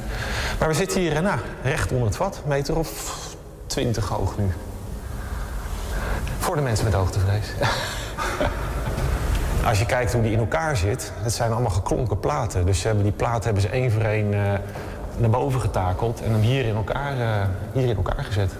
[0.58, 2.42] Maar we zitten hier nou, recht onder het vat.
[2.46, 3.18] Meter of
[3.66, 4.52] twintig hoog nu.
[6.38, 7.46] Voor de mensen met hoogtevrees.
[9.66, 12.66] Als je kijkt hoe die in elkaar zit, het zijn allemaal geklonken platen.
[12.66, 14.58] Dus ze hebben die platen hebben ze één voor één eh,
[15.16, 18.52] naar boven getakeld en hem hier in, elkaar, eh, hier in elkaar gezet.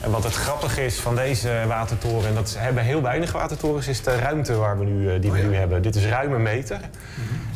[0.00, 4.02] En wat het grappige is van deze watertoren, en dat hebben heel weinig watertorens, is
[4.02, 5.82] de ruimte waar we nu, eh, die we nu hebben.
[5.82, 6.80] Dit is ruim een meter.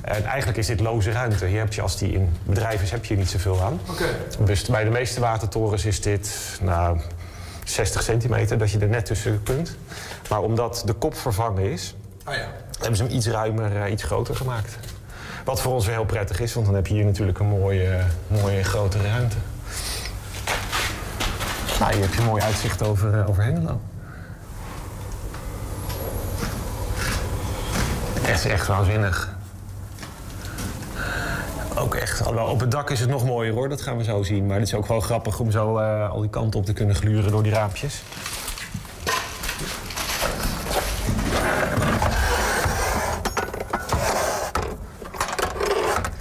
[0.03, 1.46] En eigenlijk is dit loze ruimte.
[1.46, 3.81] Hier heb je, als die in bedrijf is, heb je niet zoveel aan.
[4.44, 7.01] Dus bij de meeste watertorens is dit nou,
[7.64, 9.77] 60 centimeter, dat je er net tussen kunt.
[10.29, 11.94] Maar omdat de kop vervangen is,
[12.31, 12.49] Ah ja.
[12.79, 14.79] hebben ze hem iets ruimer, eh, iets groter gemaakt.
[15.45, 18.01] Wat voor ons weer heel prettig is, want dan heb je hier natuurlijk een mooie,
[18.27, 19.37] mooie grote ruimte.
[21.81, 23.81] Nou, hier heb je een mooi uitzicht over, eh, over Hengelo.
[28.27, 29.35] Is echt waanzinnig.
[31.75, 32.27] Ook echt.
[32.27, 34.47] Op het dak is het nog mooier hoor, dat gaan we zo zien.
[34.47, 36.95] Maar het is ook wel grappig om zo eh, al die kanten op te kunnen
[36.95, 38.03] gluren door die raampjes.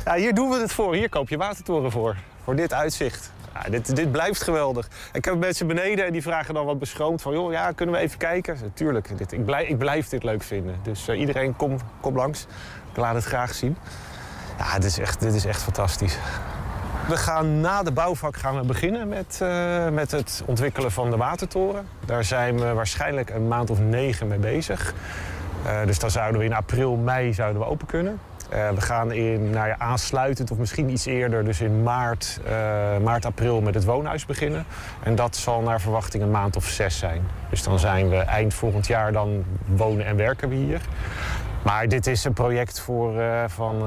[0.09, 0.93] Ja, hier doen we het voor.
[0.93, 2.15] Hier koop je watertoren voor.
[2.43, 3.31] Voor dit uitzicht.
[3.53, 4.87] Ja, dit, dit blijft geweldig.
[5.13, 7.33] Ik heb mensen beneden en die vragen dan wat beschroomd van...
[7.33, 8.57] joh, ja, kunnen we even kijken?
[8.73, 10.75] Tuurlijk, dit, ik, blijf, ik blijf dit leuk vinden.
[10.83, 12.45] Dus eh, iedereen, kom, kom langs.
[12.91, 13.77] Ik laat het graag zien.
[14.57, 16.17] Ja, dit is echt, dit is echt fantastisch.
[17.07, 21.17] We gaan na de bouwvak gaan we beginnen met, eh, met het ontwikkelen van de
[21.17, 21.87] watertoren.
[22.05, 24.93] Daar zijn we waarschijnlijk een maand of negen mee bezig.
[25.65, 28.19] Eh, dus dan zouden we in april, mei zouden we open kunnen.
[28.49, 32.51] Eh, we gaan in, nou aansluitend of misschien iets eerder, dus in maart, eh,
[33.03, 34.65] maart, april met het woonhuis beginnen.
[35.03, 37.21] En dat zal naar verwachting een maand of zes zijn.
[37.49, 40.81] Dus dan zijn we eind volgend jaar, dan wonen en werken we hier.
[41.63, 43.83] Maar dit is een project voor, eh, van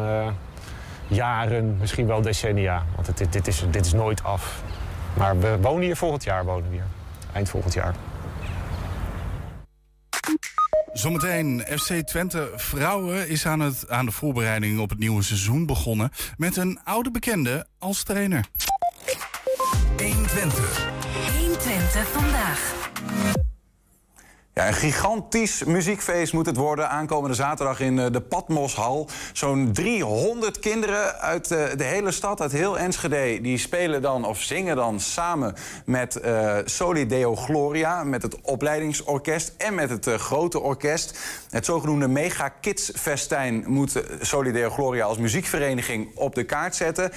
[1.07, 2.83] jaren, misschien wel decennia.
[2.95, 4.63] Want het, dit, dit, is, dit is nooit af.
[5.15, 6.87] Maar we wonen hier volgend jaar, wonen we hier.
[7.33, 7.95] Eind volgend jaar.
[11.03, 16.11] Zometeen, FC Twente Vrouwen is aan, het, aan de voorbereiding op het nieuwe seizoen begonnen...
[16.37, 18.45] met een oude bekende als trainer.
[19.97, 20.87] 120.
[21.39, 22.91] 120 vandaag.
[24.55, 26.89] Ja, een gigantisch muziekfeest moet het worden.
[26.89, 29.09] Aankomende zaterdag in eh, de Patmoshal.
[29.33, 33.41] Zo'n 300 kinderen uit eh, de hele stad, uit heel Enschede...
[33.41, 38.05] die spelen dan of zingen dan samen met eh Soli Deo Gloria...
[38.05, 41.19] met het opleidingsorkest en met het eh, grote orkest.
[41.51, 46.77] Het zogenoemde Mega Kids Festijn moet eh, Soli Deo Gloria als muziekvereniging op de kaart
[46.77, 47.13] zetten.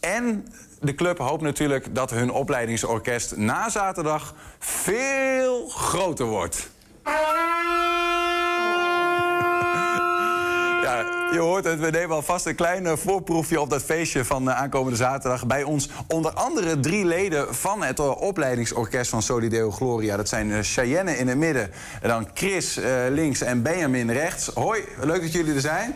[0.00, 0.46] En
[0.80, 6.74] de club hoopt natuurlijk dat hun opleidingsorkest na zaterdag veel groter wordt.
[10.82, 14.50] Ja, je hoort het, we nemen alvast een klein eh, voorproefje op dat feestje van
[14.50, 15.46] eh, aankomende zaterdag.
[15.46, 20.16] Bij ons onder andere drie leden van het eh, opleidingsorkest van Solideo Gloria.
[20.16, 21.70] Dat zijn Cheyenne in het midden,
[22.02, 22.78] en dan Chris
[23.10, 24.46] links en Benjamin rechts.
[24.46, 25.94] Hoi, leuk dat jullie er zijn.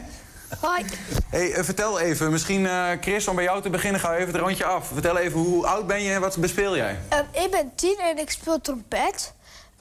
[0.61, 0.85] Hoi.
[1.31, 2.69] Hey, vertel even, misschien
[3.01, 4.87] Chris, om bij jou te beginnen, ga even het rondje af.
[4.93, 6.99] Vertel even, hoe oud ben je en wat bespeel jij?
[7.09, 9.33] Ehm, ik ben tien en ik speel trompet.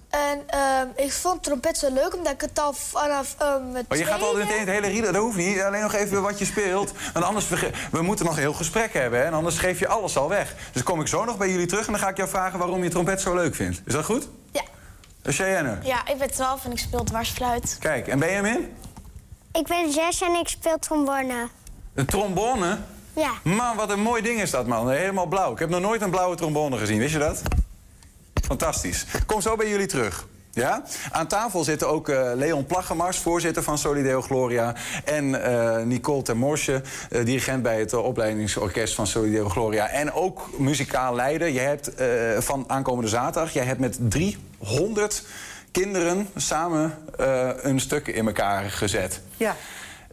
[0.10, 3.98] En ehm, ik vond trompet zo leuk omdat ik het al vanaf ehm mijn Maar
[3.98, 5.62] je gaat al tweede- meteen het hele rieden, dat hoeft niet.
[5.62, 6.92] Alleen nog even wat je speelt.
[7.14, 7.48] Want anders,
[7.92, 9.26] we moeten nog een heel gesprek hebben, hè?
[9.26, 10.56] En anders geef je alles al weg.
[10.72, 12.84] Dus kom ik zo nog bij jullie terug en dan ga ik jou vragen waarom
[12.84, 13.82] je trompet zo leuk vindt.
[13.86, 14.28] Is dat goed?
[14.52, 14.62] Ja.
[15.24, 17.78] Uh, Cheyenne, Ja, ik ben 12 en ik speel dwarsfluit.
[17.80, 18.08] kijk.
[18.08, 18.74] En Benjamin?
[19.52, 21.48] Ik ben zes en ik speel trombone.
[21.94, 22.78] Een trombone?
[23.14, 23.32] Ja.
[23.44, 24.90] Man, wat een mooi ding is dat, man.
[24.90, 25.52] Helemaal blauw.
[25.52, 27.42] Ik heb nog nooit een blauwe trombone gezien, wist je dat?
[28.50, 29.06] Fantastisch.
[29.26, 30.28] Kom zo bij jullie terug.
[30.52, 30.84] Ja?
[31.12, 34.76] Aan tafel zitten ook eh, Leon Plaggemars, voorzitter van Solideo Gloria...
[35.06, 39.90] en eh, Nicole Termorsje, eh, dirigent bij het opleidingsorkest van Solideo Gloria...
[39.90, 41.48] en ook muzikaal leider.
[41.48, 41.92] Je hebt
[42.46, 43.54] van aankomende zaterdag...
[43.54, 45.24] jij hebt met 300
[45.72, 46.94] kinderen samen
[47.62, 49.22] een stuk in elkaar gezet.
[49.38, 49.56] Ja.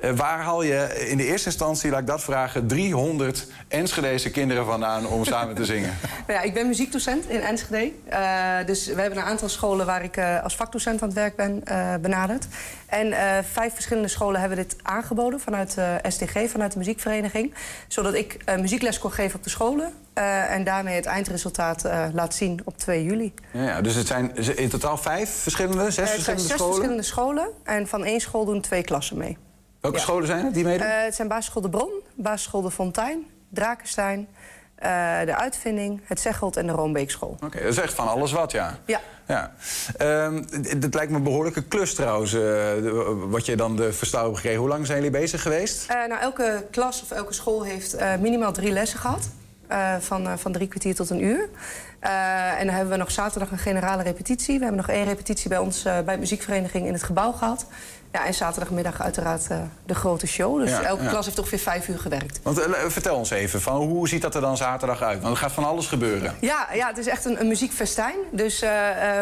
[0.06, 2.66] Eh, waar haal je in de eerste instantie, laat ik dat vragen...
[2.66, 5.94] 300 Enschedese kinderen vandaan om samen te zingen?
[6.26, 7.92] Nou ja, ik ben muziekdocent in Enschede.
[8.08, 11.36] Eh, dus we hebben een aantal scholen waar ik eh, als vakdocent aan het werk
[11.36, 11.62] ben
[12.00, 12.46] benaderd.
[12.86, 13.14] En
[13.44, 15.76] vijf verschillende scholen hebben dit aangeboden vanuit
[16.08, 17.54] STG, vanuit de muziekvereniging.
[17.88, 19.92] Zodat ik muziekles kon geven op de scholen.
[20.48, 23.34] en daarmee het eindresultaat laat zien op 2 juli.
[23.50, 26.74] Ja, ja, dus het zijn in totaal vijf verschillende, zes verschillende zes scholen?
[26.74, 27.48] verschillende scholen.
[27.64, 29.36] En van één school doen twee klassen mee.
[29.86, 30.04] Welke Ja.
[30.04, 30.86] scholen zijn het die meedoen?
[30.86, 34.28] Eh, het zijn basisschool De Bron, basisschool De Fontijn, Drakenstein...
[34.74, 34.88] eh,
[35.24, 37.36] de Uitvinding, het Zegelt en de Roombeekschool.
[37.44, 38.78] Oké, dat is echt van alles wat, ja.
[38.86, 39.00] Ja.
[39.26, 39.52] ja.
[39.96, 42.42] Ehm, d- dit lijkt me een behoorlijke klus trouwens, eh,
[43.28, 44.60] wat je dan de verstouw hebt gekregen.
[44.60, 45.88] Hoe lang zijn jullie bezig geweest?
[45.88, 49.28] Nou, elke klas of elke school heeft minimaal drie lessen gehad.
[49.68, 51.48] eh, van, van drie kwartier tot een uur.
[52.58, 54.58] En dan hebben we nog zaterdag een generale repetitie.
[54.58, 57.66] We hebben nog één repetitie bij ons bij de muziekvereniging in het gebouw gehad.
[58.16, 60.60] Ja, en zaterdagmiddag uiteraard eh, de grote show.
[60.60, 61.08] Dus Ja, elke ja.
[61.08, 62.40] klas heeft ongeveer vijf uur gewerkt.
[62.42, 65.20] Want eh, vertel ons even, van, hoe ziet dat er dan zaterdag uit?
[65.20, 66.34] Want er gaat van alles gebeuren.
[66.40, 68.16] Ja, ja het is echt een, een muziekfestijn.
[68.30, 68.70] Dus eh,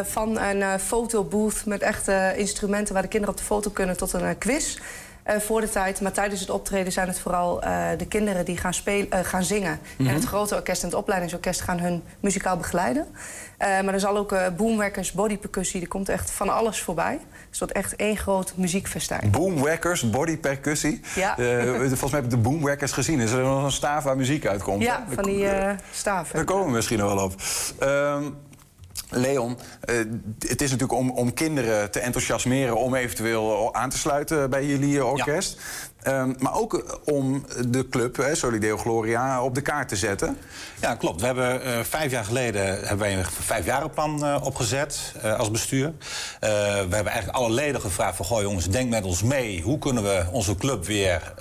[0.03, 2.93] van een fotobooth met echte instrumenten...
[2.93, 4.77] waar de kinderen op de foto kunnen tot een quiz
[5.25, 6.01] eh, voor de tijd.
[6.01, 9.43] Maar tijdens het optreden zijn het vooral eh, de kinderen die gaan, spelen, eh, gaan
[9.43, 9.79] zingen.
[9.97, 10.09] Mhm.
[10.09, 13.07] En het grote orkest en het opleidingsorkest gaan hun muzikaal begeleiden.
[13.57, 17.19] Maar er zal ook boomwerkers, bodypercussie, er komt echt van alles voorbij.
[17.49, 19.31] Dus wordt echt één groot muziekfestijn.
[19.31, 21.01] Boomwackers, bodypercussie.
[21.15, 21.35] Ja.
[21.77, 23.19] Volgens mij heb ik de boomwackers gezien.
[23.19, 24.81] Is er nog een staaf waar muziek uitkomt?
[24.81, 25.13] Ja, hè?
[25.13, 25.47] van die
[25.91, 26.35] staven.
[26.35, 27.35] Daar komen we misschien nog wel op.
[27.79, 28.23] Ehm,
[29.15, 29.95] Leon, eh,
[30.47, 32.77] het is natuurlijk om, om kinderen te enthousiasmeren...
[32.77, 35.59] om eventueel aan te sluiten bij jullie eh, orkest.
[36.05, 40.37] Ehm, maar ook eh, om de club, hè, Solideo Gloria, op de kaart te zetten.
[40.81, 41.19] Ja, klopt.
[41.19, 45.93] We hebben eh, vijf jaar geleden hebben wij een vijfjarenplan uh, opgezet uh, als bestuur.
[46.39, 46.47] we
[46.89, 48.25] hebben eigenlijk alle leden gevraagd van...
[48.25, 49.61] goh jongens, denk met ons mee.
[49.61, 51.33] Hoe kunnen we onze club weer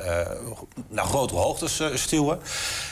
[0.89, 2.39] naar grotere hoogtes stuwen?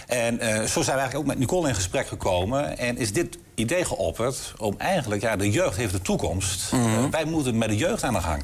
[0.07, 2.79] En zo zijn we eigenlijk ook met Nicole in gesprek gekomen.
[2.79, 5.23] En is dit idee geopperd om eigenlijk...
[5.23, 6.73] ja, de jeugd heeft de toekomst.
[6.73, 7.11] Mhm.
[7.11, 8.43] wij moeten met de jeugd aan de gang.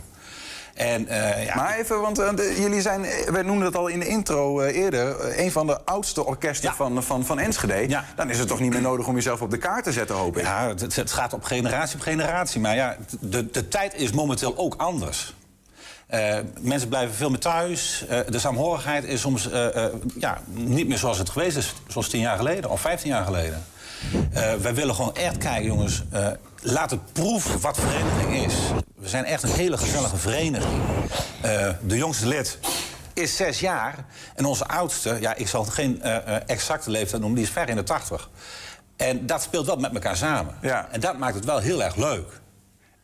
[0.78, 1.54] En, uh, ja.
[1.54, 4.76] Maar even, want uh, de, jullie zijn, we noemden het al in de intro uh,
[4.76, 6.74] eerder, een van de oudste orkesten ja.
[6.74, 7.88] van, van, van Enschede.
[7.88, 8.04] Ja.
[8.16, 10.36] Dan is het toch niet meer nodig om jezelf op de kaart te zetten, hoop
[10.36, 10.44] ik?
[10.44, 12.60] Ja, het, het gaat op generatie op generatie.
[12.60, 15.34] Maar ja, de, de tijd is momenteel ook anders.
[16.60, 18.04] mensen blijven veel meer thuis.
[18.28, 19.48] de saamhorigheid is soms
[20.18, 23.64] ja, niet meer zoals het geweest is, zoals tien jaar geleden of vijftien jaar geleden.
[24.60, 26.02] wij willen gewoon echt kijken, jongens
[26.60, 28.54] laat het proef wat vereniging is.
[28.94, 30.82] We zijn echt een hele gezellige vereniging.
[31.44, 32.58] Uh, de jongste lid
[33.14, 34.04] is zes jaar.
[34.34, 37.76] En onze oudste, ja, ik zal geen uh, exacte leeftijd noemen, die is ver in
[37.76, 38.30] de tachtig.
[38.96, 40.54] En dat speelt wel met elkaar samen.
[40.62, 40.88] Ja.
[40.90, 42.40] En dat maakt het wel heel erg leuk.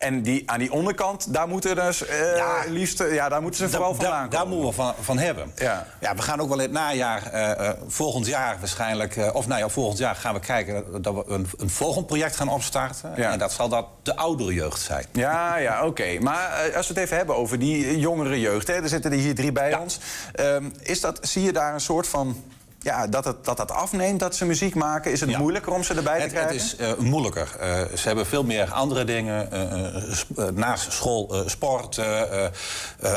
[0.04, 3.70] En die, aan die onderkant, daar moeten, dus, uh, ja, liefst, ja, daar moeten ze
[3.70, 5.52] vooral da, vandaan da, Daar moeten we van, van hebben.
[5.56, 5.86] Ja.
[6.00, 9.16] Ja, we gaan ook wel in het najaar, uh, volgend jaar waarschijnlijk...
[9.16, 12.36] Uh, of nou ja, volgend jaar gaan we kijken dat we een, een volgend project
[12.36, 13.12] gaan opstarten.
[13.16, 13.32] Ja.
[13.32, 15.04] En dat zal dat de oudere jeugd zijn.
[15.12, 15.86] Ja, ja, oké.
[15.86, 16.18] Okay.
[16.18, 18.66] Maar als we het even hebben over die jongere jeugd...
[18.66, 19.98] Hè, er zitten er hier drie bij ons.
[20.40, 22.44] Um, is dat, zie je daar een soort van
[22.84, 25.12] ja, dat, het, dat dat afneemt dat ze muziek maken?
[25.12, 25.38] Is het ja.
[25.38, 26.52] moeilijker om ze erbij te het, krijgen?
[26.52, 27.56] Het is uh, moeilijker.
[27.60, 29.48] Uh, ze hebben veel meer andere dingen.
[30.36, 32.00] Uh, naast school, sport,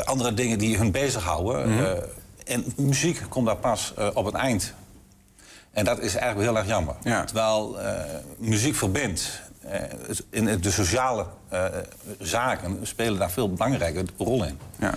[0.04, 1.68] andere dingen die hun bezighouden.
[1.68, 1.96] Mm -hmm.
[2.44, 4.72] en muziek komt daar pas op het eind.
[5.72, 6.94] En dat is eigenlijk heel erg jammer.
[7.02, 7.24] Ja.
[7.24, 7.78] Terwijl
[8.36, 9.40] muziek verbindt.
[10.30, 11.26] in de sociale
[12.18, 14.58] zaken spelen daar veel belangrijke rol in.
[14.78, 14.94] Ja.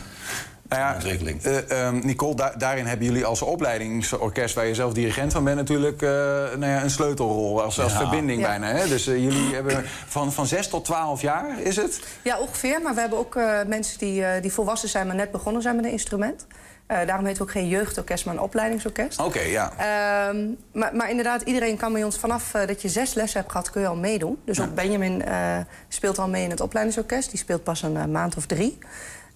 [0.71, 0.97] Nou ja,
[1.45, 4.55] uh, uh, Nicole, da daarin hebben jullie als opleidingsorkest...
[4.55, 7.61] waar je zelf dirigent van bent natuurlijk uh, nou ja, een sleutelrol.
[7.63, 7.97] Als, als Ja.
[7.97, 8.47] verbinding Ja.
[8.47, 8.67] bijna.
[8.67, 8.87] Hè?
[8.87, 11.99] Dus uh, jullie hebben van, van 6 tot 12 jaar, is het?
[12.21, 12.81] Ja, ongeveer.
[12.81, 15.75] Maar we hebben ook eh, mensen die, eh, die volwassen zijn, maar net begonnen zijn
[15.75, 16.47] met een instrument.
[16.85, 19.19] Eh, daarom heet het ook geen jeugdorkest, maar een opleidingsorkest.
[19.19, 19.71] Oké, ja.
[19.77, 20.37] Ehm,
[20.73, 23.69] maar, maar inderdaad, iedereen kan bij ons vanaf eh, dat je zes lessen hebt gehad,
[23.69, 24.37] kun je al meedoen.
[24.45, 25.57] Dus ook Benjamin eh,
[25.87, 27.29] speelt al mee in het opleidingsorkest.
[27.29, 28.77] Die speelt pas een eh, maand of drie.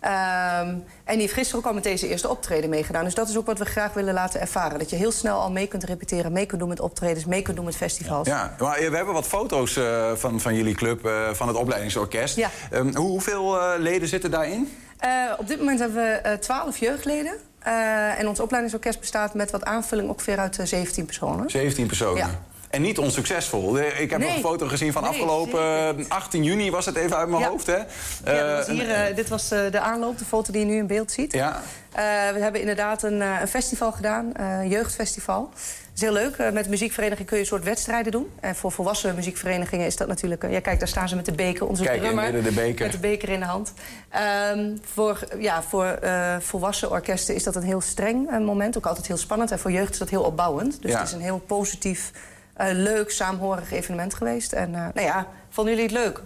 [0.05, 0.67] Ehm,
[1.03, 3.03] en die heeft gisteren ook al met deze eerste optreden meegedaan.
[3.03, 4.79] Dus dat is ook wat we graag willen laten ervaren.
[4.79, 7.55] Dat je heel snel al mee kunt repeteren, mee kunt doen met optredens, mee kunt
[7.55, 8.27] doen met festivals.
[8.27, 12.35] Ja, maar we hebben wat foto's eh, van, van jullie club, eh, van het opleidingsorkest.
[12.35, 12.49] Ja.
[12.71, 14.77] Ehm, hoe, hoeveel eh, leden zitten daarin?
[14.97, 17.33] Eh, op dit moment hebben we twaalf jeugdleden.
[17.65, 21.49] Eh, en ons opleidingsorkest bestaat met wat aanvulling ongeveer uit eh, 17 personen.
[21.49, 22.17] 17 personen.
[22.17, 22.29] Ja.
[22.75, 23.79] En niet onsuccesvol.
[23.79, 24.27] Eh, Ik heb Nee.
[24.27, 25.59] nog een foto gezien van Nee, afgelopen
[25.99, 27.49] eh, 18 juni was het even uit mijn Ja.
[27.49, 27.65] hoofd.
[27.67, 27.75] Hè?
[27.75, 27.83] Ja,
[28.23, 30.77] dat was Eh, hier, eh, dit was eh, de aanloop, de foto die je nu
[30.77, 31.33] in beeld ziet.
[31.33, 31.61] ja.
[31.91, 35.49] Eh, we hebben inderdaad een, eh, een festival gedaan, eh, een jeugdfestival.
[35.53, 36.35] Dat is heel leuk.
[36.35, 38.29] Eh, met de muziekvereniging kun je een soort wedstrijden doen.
[38.39, 40.43] En voor volwassen muziekverenigingen is dat natuurlijk...
[40.43, 41.67] eh, ja, kijk, daar staan ze met de beker.
[41.67, 42.83] Onze Kijk, drummer de beker.
[42.85, 43.73] met de beker in de hand.
[44.09, 48.77] Ehm, voor ja, voor eh, volwassen orkesten is dat een heel streng eh, moment.
[48.77, 49.51] Ook altijd heel spannend.
[49.51, 50.81] En voor jeugd is dat heel opbouwend.
[50.81, 50.97] Dus Ja.
[50.99, 52.19] het is een heel positief, eh,
[52.57, 54.53] leuk, saamhorig evenement geweest.
[54.53, 56.21] En eh, nou ja, vonden jullie het leuk?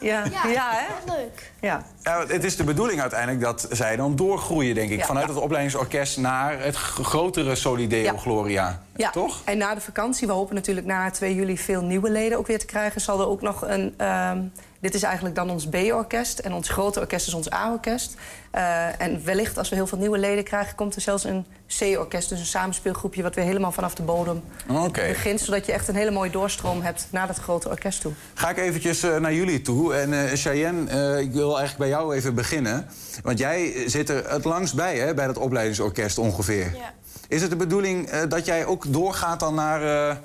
[0.00, 1.12] Ja, ja, hè?
[1.16, 1.52] leuk.
[1.60, 1.84] Ja.
[2.02, 4.98] Ja, het is de bedoeling uiteindelijk dat zij dan doorgroeien, denk ik.
[4.98, 5.04] Ja.
[5.06, 8.16] Vanuit het opleidingsorkest naar het grotere Solideo Ja.
[8.16, 8.82] Gloria.
[8.96, 9.40] Ja, Toch?
[9.44, 12.58] En na de vakantie, we hopen natuurlijk na 2 juli veel nieuwe leden ook weer
[12.58, 13.94] te krijgen, zal er ook nog een.
[13.96, 14.42] ehm,
[14.80, 18.14] dit is eigenlijk dan ons B-orkest en ons grote orkest is ons A-orkest.
[18.50, 21.46] Eh, en wellicht als we heel veel nieuwe leden krijgen, komt er zelfs een
[21.78, 25.06] C-orkest, dus een samenspeelgroepje wat weer helemaal vanaf de bodem Oké.
[25.08, 28.12] begint, zodat je echt een hele mooie doorstroom hebt naar dat grote orkest toe.
[28.34, 29.94] Ga ik eventjes eh, naar jullie toe.
[29.94, 32.86] En eh Cheyenne, eh, ik wil eigenlijk bij jou even beginnen.
[33.22, 36.74] Want jij zit er het langst bij, hè, bij dat opleidingsorkest ongeveer.
[36.76, 36.92] Ja.
[37.30, 40.16] Is het de bedoeling eh, dat jij ook doorgaat dan naar eh,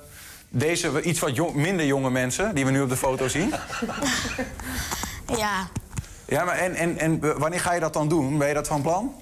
[0.60, 2.56] deze iets wat jong- minder jonge mensen...
[2.56, 3.54] die we nu op de foto zien?
[5.38, 5.68] Ja,
[6.26, 8.38] Ja, maar en, en, en wanneer ga je dat dan doen?
[8.38, 9.16] Ben je dat van plan?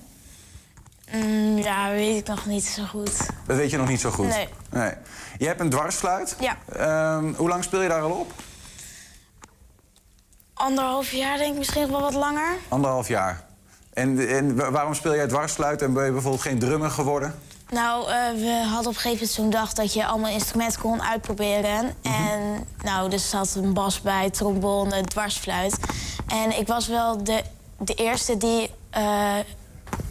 [1.12, 3.17] mm, ja, weet ik nog niet zo goed.
[3.46, 4.28] Dat weet je nog niet zo goed.
[4.72, 4.93] Nee.
[5.38, 6.36] Je hebt een dwarsfluit.
[6.39, 6.58] Ja.
[6.76, 8.32] Ehm, hoe lang speel je daar al op?
[10.54, 12.56] Anderhalf jaar denk ik misschien nog wel wat langer.
[12.67, 13.43] Anderhalf jaar.
[13.93, 17.39] En, en wa- waarom speel jij dwarsfluit en ben je bijvoorbeeld geen drummer geworden?
[17.69, 21.04] Nou, eh, we hadden op een gegeven moment zo'n dag dat je allemaal instrumenten kon
[21.04, 21.93] uitproberen.
[22.02, 25.78] En nou, er zat een bas bij, trombone, dwarsfluit.
[26.28, 27.43] En ik was wel de,
[27.78, 29.38] de eerste die eh,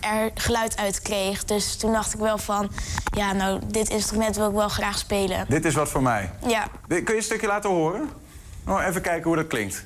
[0.00, 1.44] er geluid uit kreeg.
[1.44, 2.70] Dus toen dacht ik wel van,
[3.16, 5.46] ja, nou, dit instrument wil ik wel graag spelen.
[5.48, 6.30] Dit is wat voor mij.
[6.46, 6.66] Ja.
[6.88, 8.10] Kun je een stukje laten horen?
[8.66, 9.84] Oh, even kijken hoe dat klinkt.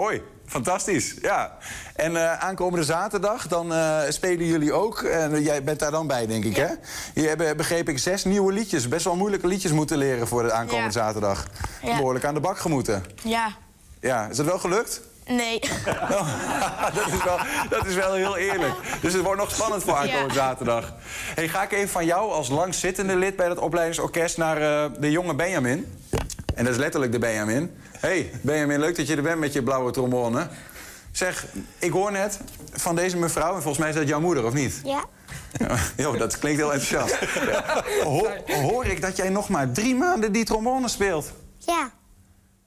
[0.00, 0.22] Mooi.
[0.46, 1.56] Fantastisch, ja.
[1.96, 5.02] En eh, aankomende zaterdag, dan eh, spelen jullie ook.
[5.02, 6.66] En jij bent daar dan bij, denk ik, hè?
[7.14, 8.88] Je hebt, begreep ik, zes nieuwe liedjes.
[8.88, 11.04] Best wel moeilijke liedjes moeten leren voor de aankomende Ja.
[11.04, 11.46] zaterdag.
[11.82, 11.96] Ja.
[11.96, 13.04] Behoorlijk aan de bak gemoeten.
[13.22, 13.48] Ja,
[14.00, 15.00] Ja, is dat wel gelukt?
[15.26, 15.60] nee.
[16.94, 18.74] dat, is wel, dat is wel heel eerlijk.
[19.00, 20.92] Dus het wordt nog spannend voor aankomende zaterdag.
[21.34, 25.10] Hey, ga ik even van jou als langzittende lid bij dat opleidingsorkest naar eh, de
[25.10, 25.98] jonge Benjamin.
[26.54, 27.76] En dat is letterlijk de Benjamin.
[27.98, 30.48] hey, Benjamin, leuk dat je er bent met je blauwe trombone.
[31.12, 31.46] Zeg,
[31.78, 32.38] ik hoor net
[32.72, 34.80] van deze mevrouw, en volgens mij is dat jouw moeder, of niet?
[34.84, 35.04] Ja.
[35.96, 37.16] Jo, dat klinkt heel enthousiast.
[38.02, 41.32] Ho- hoor ik dat jij nog maar drie maanden die trombone speelt?
[41.58, 41.90] Ja.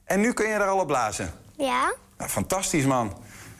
[0.04, 1.32] En nu kun je er al op blazen?
[1.56, 1.94] Ja.
[2.18, 3.12] Nou, fantastisch, man.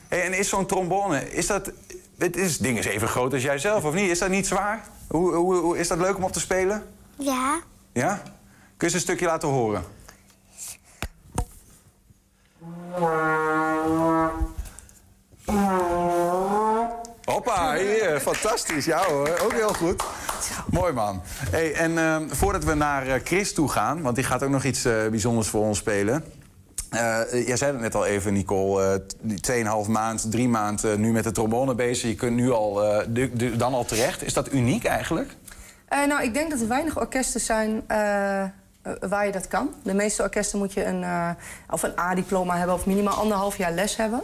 [0.08, 1.72] Hey, en is zo'n trombone, is dat...
[2.18, 4.10] Het is, ding is even groot als jij zelf, of niet?
[4.10, 4.84] Is dat niet zwaar?
[5.08, 6.86] Hoe, hoe, hoe, is dat leuk om op te spelen?
[7.18, 7.60] Ja.
[7.92, 8.20] Ja?
[8.22, 8.32] Kun
[8.76, 9.84] je eens een stukje laten horen?
[17.24, 18.84] Hoppa, hier, fantastisch.
[18.84, 20.02] Ja hoor, ook heel goed.
[20.70, 21.22] Mooi man.
[21.50, 24.64] Hey, en ehm, voordat we naar eh, Chris toe gaan, want die gaat ook nog
[24.64, 26.24] iets eh, bijzonders voor ons spelen.
[26.90, 29.06] Eh, jij zei het net al even, Nicole.
[29.06, 29.40] t- die
[29.84, 32.08] 2,5 maand, drie maanden nu met de trombone bezig.
[32.10, 32.80] Je kunt nu al,
[33.56, 34.22] dan al terecht.
[34.24, 35.36] Is dat uniek eigenlijk?
[36.06, 37.82] Nou, ik denk dat er weinig orkesten zijn
[39.00, 39.74] waar je dat kan.
[39.82, 41.30] De meeste orkesten moet je een, eh,
[41.70, 44.20] of een A-diploma hebben of minimaal anderhalf jaar les hebben.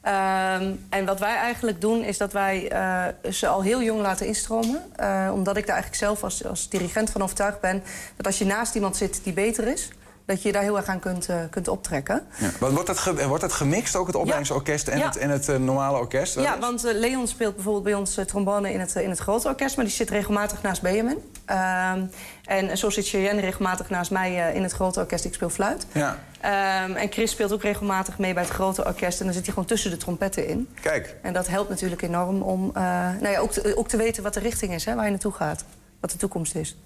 [0.00, 4.26] Ehm, en wat wij eigenlijk doen is dat wij eh, ze al heel jong laten
[4.26, 4.82] instromen.
[4.96, 7.82] Eh, omdat ik daar eigenlijk zelf als, als dirigent van overtuigd ben...
[8.16, 9.90] dat als je naast iemand zit die beter is...
[10.26, 12.26] dat je je daar heel erg aan kunt, eh, kunt optrekken.
[12.38, 12.70] Ja.
[12.70, 15.04] Wordt dat, ge- wordt dat gemixt, ook het opleidingsorkest en Ja.
[15.06, 16.34] het, en het eh, normale orkest?
[16.34, 19.76] Ja, want eh, Leon speelt bijvoorbeeld bij ons trombone in het, in het grote orkest...
[19.76, 21.18] maar die zit regelmatig naast Benjamin.
[21.44, 22.04] Ehm,
[22.44, 25.24] en zo zit Cheyenne regelmatig naast mij in het grote orkest.
[25.24, 25.86] Ik speel fluit.
[25.92, 26.18] Ja.
[26.40, 29.18] Ehm, en Chris speelt ook regelmatig mee bij het grote orkest.
[29.18, 30.68] En dan zit hij gewoon tussen de trompetten in.
[30.80, 31.16] Kijk.
[31.22, 34.40] En dat helpt natuurlijk enorm om nou ja, ook, te, ook te weten wat de
[34.40, 35.64] richting is, hè, waar je naartoe gaat.
[36.00, 36.76] Wat de toekomst is.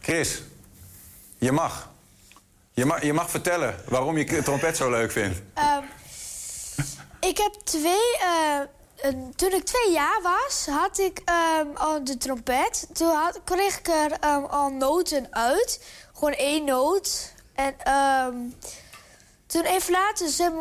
[0.00, 0.42] Chris,
[1.38, 1.92] je mag.
[2.74, 5.40] Je mag, je mag vertellen waarom je trompet zo leuk vindt.
[5.54, 5.82] Ehm,
[7.20, 8.18] ik heb twee...
[8.20, 12.86] eh, toen ik twee jaar was, had ik ehm, al de trompet.
[12.92, 15.84] Toen had, kreeg ik er ehm, al noten uit.
[16.14, 17.32] Gewoon één noot.
[17.54, 17.74] En
[19.46, 20.52] toen even later zei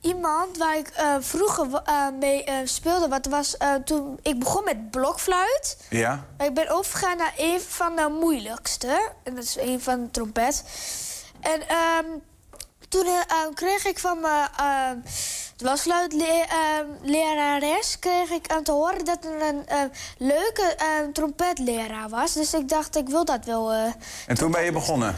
[0.00, 3.08] iemand waar ik eh, vroeger eh, mee speelde...
[3.08, 5.76] Wat was, toen ik begon met blokfluit...
[5.90, 6.24] Ja?
[6.38, 9.10] Maar ik ben overgegaan naar een van de moeilijkste.
[9.22, 10.64] En dat is een van de trompet.
[11.40, 12.04] En ehm,
[12.88, 14.48] toen eh, eh, kreeg ik van mijn
[17.02, 19.64] lerares kreeg ik aan te horen dat er een
[20.18, 20.76] leuke
[21.12, 22.32] trompetleraar was.
[22.32, 23.72] Dus ik dacht, ik wil dat wel.
[23.72, 23.92] eh.
[24.26, 25.16] En toen ben je begonnen.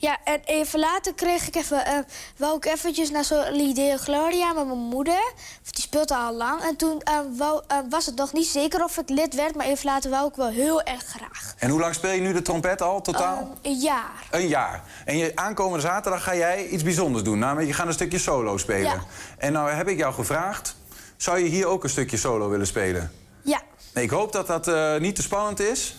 [0.00, 1.98] Ja, en even later kreeg ik even, eh
[2.36, 5.32] wou ik eventjes naar Solideo Gloria met mijn moeder.
[5.70, 6.62] Die speelde al lang.
[6.62, 9.66] En toen eh, wou, eh, was het nog niet zeker of ik lid werd, maar
[9.66, 11.54] even later wou ik wel heel erg graag.
[11.58, 13.36] En hoe lang speel je nu de trompet al, totaal?
[13.36, 14.26] Ehm, een jaar.
[14.30, 14.82] Een jaar.
[15.04, 17.38] En je, aankomende zaterdag ga jij iets bijzonders doen.
[17.38, 18.92] Namelijk, je gaat een stukje solo spelen.
[18.92, 19.04] Ja.
[19.38, 20.76] En nou heb ik jou gevraagd...
[21.16, 23.12] zou je hier ook een stukje solo willen spelen?
[23.42, 23.60] Ja.
[23.94, 25.96] Nee, ik hoop dat dat niet te spannend is.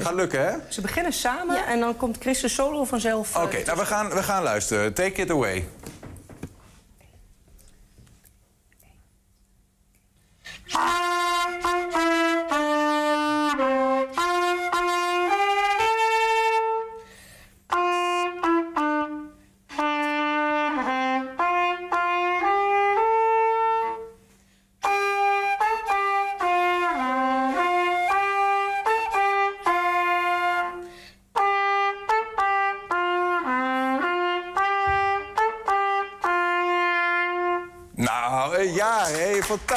[0.00, 0.52] Gaat lukken, hè?
[0.68, 3.36] Ze beginnen samen en dan komt Chris de solo vanzelf.
[3.36, 4.94] eh, Oké, nou we gaan, we gaan luisteren.
[4.94, 5.64] Take it away.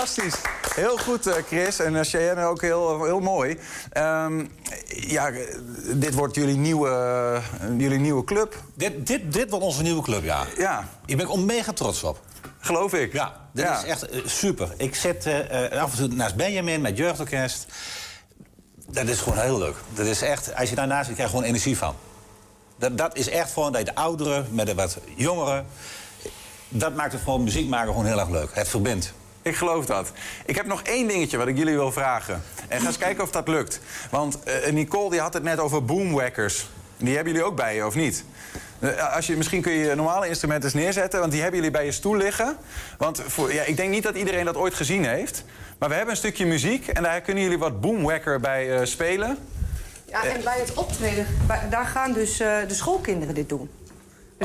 [0.07, 0.41] Fantastisch.
[0.75, 1.79] Heel goed, eh, Chris.
[1.79, 3.57] En uh, Cheyenne ook heel, heel mooi.
[3.91, 4.45] Ehm,
[4.87, 5.57] ja, eh,
[5.93, 8.55] dit wordt jullie nieuwe, eh, jullie nieuwe club.
[8.75, 10.45] Dit, dit, dit wordt onze nieuwe club, ja.
[10.57, 10.89] Ja.
[11.05, 12.19] Ik ben mega trots op.
[12.59, 13.13] Geloof ik.
[13.13, 13.77] Ja, dit Ja.
[13.77, 14.73] is echt eh, super.
[14.77, 17.65] Ik zit eh, eh, af en toe naast Benjamin met jeugdorkest.
[18.87, 19.75] Dat is gewoon heel leuk.
[19.93, 21.95] Dat is echt, als je daarnaast zit, krijg je gewoon energie van.
[22.75, 25.65] Dat, dat is echt gewoon dat je de ouderen met de wat jongeren...
[26.69, 28.49] dat maakt het gewoon muziek maken gewoon heel erg leuk.
[28.53, 29.13] Het verbindt.
[29.43, 30.12] Ik geloof dat.
[30.45, 32.41] Ik heb nog één dingetje wat ik jullie wil vragen.
[32.67, 33.79] En ga eens kijken of dat lukt.
[34.10, 36.69] Want eh, Nicole die had het net over boomwackers.
[36.97, 38.23] Die hebben jullie ook bij je, of niet?
[38.79, 41.19] Eh, Als je, misschien kun je je normale instrumenten neerzetten...
[41.19, 42.58] want die hebben jullie bij je stoel liggen.
[42.97, 45.43] Want voor, ja, ik denk niet dat iedereen dat ooit gezien heeft.
[45.77, 46.88] Maar we hebben een stukje muziek...
[46.88, 49.38] en daar kunnen jullie wat boomwacker bij eh, spelen.
[50.06, 51.27] Ja, en bij het optreden,
[51.69, 53.69] daar gaan dus de schoolkinderen dit doen.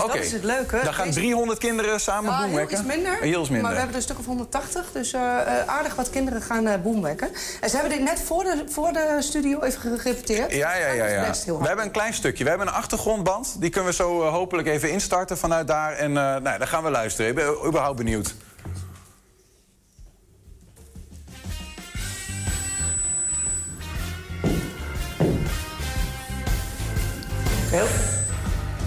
[0.04, 0.80] Dus dat is het leuke.
[0.84, 2.78] Dan gaan Deze- 300 kinderen samen Ja, heel boomwekken?
[2.78, 3.18] iets minder.
[3.20, 3.60] Heel iets minder.
[3.60, 6.82] Maar we hebben er een stuk of 180, dus eh, eh, aardig wat kinderen gaan
[6.82, 7.28] boomwekken.
[7.60, 10.52] En ze hebben dit net voor de, voor de studio even gerepeteerd.
[10.52, 11.06] Ja, ja, ja.
[11.06, 11.32] Ja.
[11.44, 12.44] heel We hebben een klein stukje.
[12.44, 13.56] We hebben een achtergrondband.
[13.60, 15.92] Die kunnen we zo hopelijk even instarten vanuit daar.
[15.92, 17.30] En nou, dan gaan we luisteren.
[17.30, 18.34] Ik ben überhaupt benieuwd.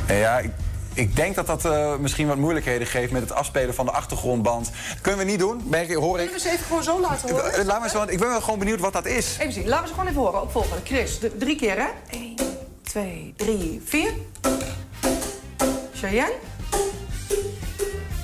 [0.07, 0.51] En ja, ik,
[0.93, 4.69] ik denk dat dat eh, misschien wat moeilijkheden geeft met het afspelen van de achtergrondband.
[5.01, 6.25] kunnen we niet doen, merk ik, hoor ik.
[6.27, 7.53] Kunnen we ze even gewoon zo laten horen?
[7.53, 9.37] Eh, Laat eens, want ik ben wel gewoon benieuwd wat dat is.
[9.39, 10.41] Even zien, laten we ze gewoon even horen.
[10.41, 10.81] Opvolgende.
[10.85, 11.87] Chris, d- drie keer hè?
[12.09, 12.35] 1,
[12.83, 14.11] 2, 3, 4.
[15.93, 16.33] Cheyenne.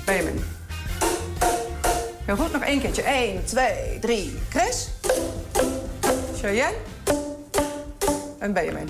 [0.04, 0.44] Benjamin.
[2.24, 3.02] Heel goed, nog één keertje.
[3.02, 4.38] 1, 2, 3.
[4.48, 4.88] Chris.
[6.40, 6.76] Cheyenne.
[8.38, 8.88] En Benjamin.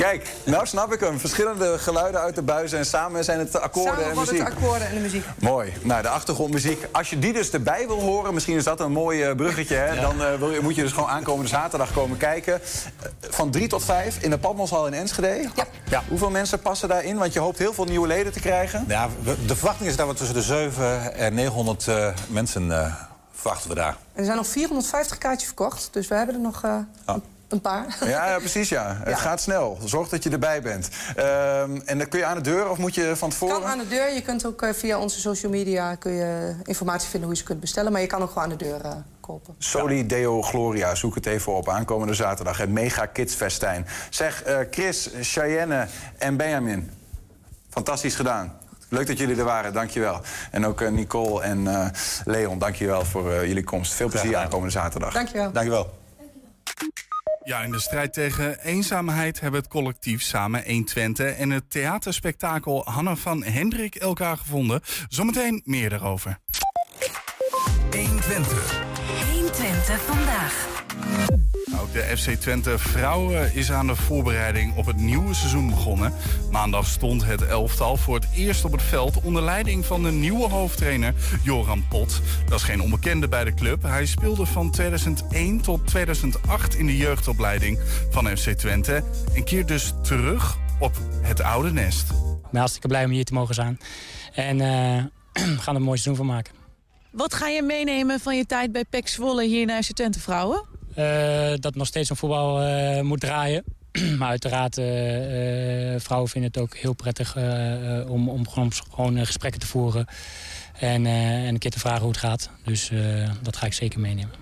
[0.00, 1.18] Kijk, nou snap ik hem.
[1.18, 4.48] Verschillende geluiden uit de buizen en samen zijn het de akkoorden Samen en worden muziek.
[4.48, 5.24] het akkoorden en de muziek.
[5.38, 5.72] Mooi.
[5.82, 6.86] Nou, de achtergrondmuziek.
[6.92, 10.00] Als je die dus erbij wil horen, misschien is dat een mooi eh, bruggetje, hè?
[10.00, 12.54] dan eh, wil je, moet je dus gewoon aankomende zaterdag komen kijken.
[12.54, 12.60] Eh,
[13.30, 15.48] Van drie tot vijf in de Padmoshal in Enschede.
[15.90, 16.02] Ja.
[16.08, 17.16] Hoeveel mensen passen daarin?
[17.18, 18.84] Want je hoopt heel veel nieuwe leden te krijgen.
[18.88, 19.08] Ja,
[19.46, 22.94] de verwachting is dat we tussen de 7 en 900 eh, mensen eh,
[23.32, 23.96] verwachten we daar.
[24.12, 26.76] En er zijn nog 450 kaartjes verkocht, dus we hebben er nog eh,
[27.06, 27.22] een-
[27.52, 27.96] een paar.
[28.04, 28.96] Ja, ja, precies ja.
[29.04, 29.78] Het gaat snel.
[29.84, 30.88] Zorg dat je erbij bent.
[31.16, 33.60] Ehm, en dan kun je aan de deur of moet je van tevoren?
[33.60, 34.14] kan aan de deur.
[34.14, 37.48] Je kunt ook eh, via onze social media kun je informatie vinden hoe je ze
[37.48, 37.92] kunt bestellen.
[37.92, 39.54] Maar je kan ook gewoon aan de deur eh, kopen.
[39.58, 41.68] Soli Deo Gloria, zoek het even op.
[41.68, 43.86] Aankomende zaterdag, het Mega Kids Festijn.
[44.10, 45.86] Zeg, eh, Chris, Cheyenne
[46.18, 46.90] en Benjamin.
[47.70, 48.58] Fantastisch gedaan.
[48.90, 50.20] Leuk dat jullie er waren, dankjewel.
[50.50, 51.86] En ook eh, Nicole en eh,
[52.24, 53.92] Leon, dankjewel voor eh, jullie komst.
[53.92, 55.12] Veel plezier aankomende zaterdag.
[55.12, 55.52] Dankjewel.
[55.52, 55.98] Dankjewel.
[57.44, 62.84] Ja, in de strijd tegen eenzaamheid hebben het collectief Samen 1 Twente en het theaterspektakel
[62.84, 64.80] Hanna van Hendrik elkaar gevonden.
[65.08, 66.38] Zometeen meer daarover.
[67.90, 68.82] 120.
[69.32, 70.68] 120 vandaag.
[71.90, 76.12] Ook de FC Twente Vrouwen is aan de voorbereiding op het nieuwe seizoen begonnen.
[76.50, 80.48] Maandag stond het elftal voor het eerst op het veld onder leiding van de nieuwe
[80.48, 82.20] hoofdtrainer Joran Pot.
[82.48, 83.82] Dat is geen onbekende bij de club.
[83.82, 87.80] Hij speelde van 2001 tot 2008 in de jeugdopleiding
[88.10, 89.02] van FC Twente
[89.34, 92.10] en keert dus terug op het oude nest.
[92.10, 93.80] Ik ben hartstikke blij om hier te mogen zijn.
[94.34, 95.04] En eh,
[95.56, 96.52] we gaan er een mooi seizoen van maken.
[97.10, 100.69] Wat ga je meenemen van je tijd bij PEC Zwolle hier naar FC Twente Vrouwen?
[101.00, 103.64] Eh, dat nog steeds een voetbal eh, moet draaien.
[104.18, 104.84] maar uiteraard, eh,
[106.00, 107.36] vrouwen vinden het ook heel prettig
[108.08, 110.06] om, om gewoon, gewoon gesprekken te voeren.
[110.78, 112.50] En, en een keer te vragen hoe het gaat.
[112.64, 112.90] Dus
[113.42, 114.34] dat ga ik zeker meenemen.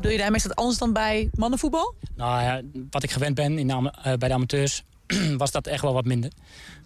[0.00, 1.94] Doe je daarmee dat anders dan bij mannenvoetbal?
[2.16, 2.60] Nou ja,
[2.90, 4.82] wat ik gewend ben in de, bij de amateurs,
[5.36, 6.30] was dat echt wel wat minder.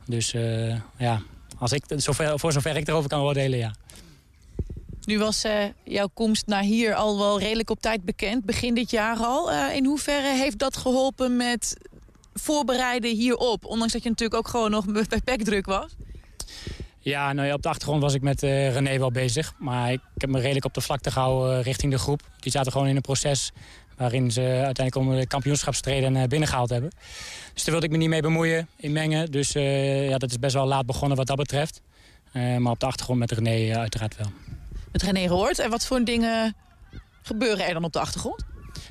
[0.07, 0.35] Dus
[0.97, 1.20] ja,
[1.59, 3.74] als ik, zover, voor zover ik erover kan oordelen, ja.
[5.07, 8.91] Nu was eh, jouw komst naar hier al wel redelijk op tijd bekend, begin dit
[8.91, 9.53] jaar al.
[9.53, 11.77] Eh, in hoeverre heeft dat geholpen met
[12.35, 13.65] voorbereiden hierop?
[13.65, 15.97] Ondanks dat je natuurlijk ook gewoon nog bij PEC druk was.
[17.07, 19.55] Ja, nou ja, op de achtergrond was ik met eh, René wel bezig.
[19.59, 22.21] Maar ik heb me redelijk op de vlakte gehouden eh, richting de groep.
[22.39, 23.53] Die zaten gewoon in een proces
[23.97, 26.91] waarin ze uiteindelijk om de kampioenschapstreden eh, binnengehaald hebben.
[27.55, 29.31] Dus daar wilde ik me niet mee bemoeien, in mengen.
[29.31, 29.53] Dus
[30.09, 31.81] ja, dat is best wel laat begonnen wat dat betreft.
[32.33, 34.31] Maar op de achtergrond met René uiteraard wel.
[34.97, 35.49] Met René.
[35.49, 36.57] En wat voor dingen
[37.23, 38.45] gebeuren er dan op de achtergrond?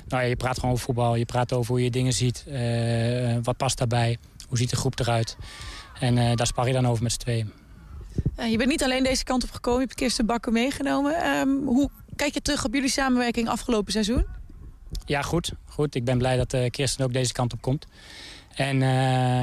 [0.08, 1.14] Nou ja, je praat gewoon over voetbal.
[1.14, 2.44] Je praat over hoe je dingen ziet.
[2.46, 4.18] eh, wat past daarbij?
[4.48, 5.36] Hoe ziet de groep eruit?
[6.00, 7.52] En eh, daar spar je dan over met z'n tweeën.
[8.36, 11.14] Eh, je bent niet alleen deze kant op gekomen, je hebt Kirsten Bakker meegenomen.
[11.14, 14.26] Ehm, hoe kijk je terug op jullie samenwerking afgelopen seizoen?
[15.04, 15.52] Ja, goed.
[15.64, 15.94] goed.
[15.94, 17.86] Ik ben blij dat Kirsten ook deze kant op komt.
[18.54, 18.78] En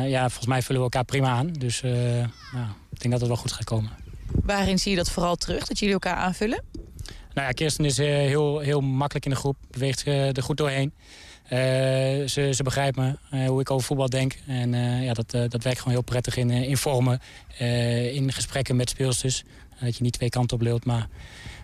[0.10, 1.48] ja, volgens mij vullen we elkaar prima aan.
[1.48, 4.03] Dus nou, ik denk dat het wel goed gaat komen.
[4.44, 6.64] Waarin zie je dat vooral terug, dat jullie elkaar aanvullen?
[7.34, 9.58] Nou ja, Kirsten is eh, heel, heel makkelijk in de groep.
[9.72, 10.94] Beweegt eh, er goed doorheen.
[11.44, 11.60] Eh,
[12.28, 13.18] ze, ze begrijpt me,
[13.48, 14.38] hoe ik over voetbal denk.
[14.48, 17.22] En ja, dat, dat werkt gewoon heel prettig in, in vormen.
[18.14, 19.44] in gesprekken met speelsters.
[19.80, 21.08] dat je niet twee kanten op lult, maar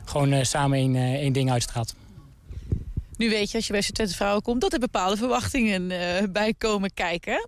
[0.06, 1.96] gewoon samen één, één ding uitstraalt.
[3.18, 5.88] Nu weet je, als je bij Twente Vrouwen komt, dat er bepaalde verwachtingen
[6.32, 7.48] bij komen kijken.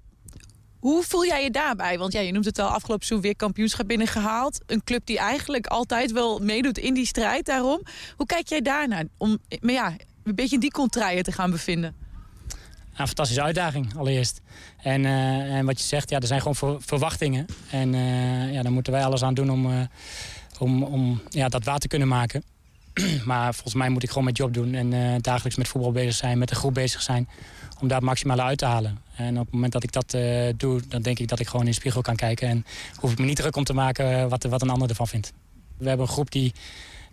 [0.82, 1.97] Hoe voel jij je daarbij?
[1.97, 4.59] Want ja, je noemt het al, afgelopen seizoen weer kampioenschap binnengehaald.
[4.65, 7.82] Een club die eigenlijk altijd wel meedoet in die strijd daarom.
[8.17, 9.05] Hoe kijk jij daarnaar?
[9.17, 11.95] Om maar ja, een beetje in die contraien te gaan bevinden.
[12.95, 14.41] een fantastische uitdaging, allereerst.
[14.77, 17.45] En, eh, en wat je zegt, ja, er zijn gewoon ver- verwachtingen.
[17.71, 19.79] En eh, ja, daar moeten wij alles aan doen om, eh,
[20.59, 22.43] om, om ja, dat waar te kunnen maken.
[23.25, 24.73] maar volgens mij moet ik gewoon mijn job doen.
[24.73, 27.29] En dagelijks met voetbal bezig zijn, met de groep bezig zijn.
[27.79, 28.97] Om daar het maximale uit te halen.
[29.26, 31.65] En op het moment dat ik dat eh, doe, dan denk ik dat ik gewoon
[31.65, 32.47] in de spiegel kan kijken.
[32.47, 32.65] En
[32.95, 35.34] hoef ik me niet druk om te maken wat, wat een ander ervan vindt.
[35.78, 36.53] We hebben een groep die,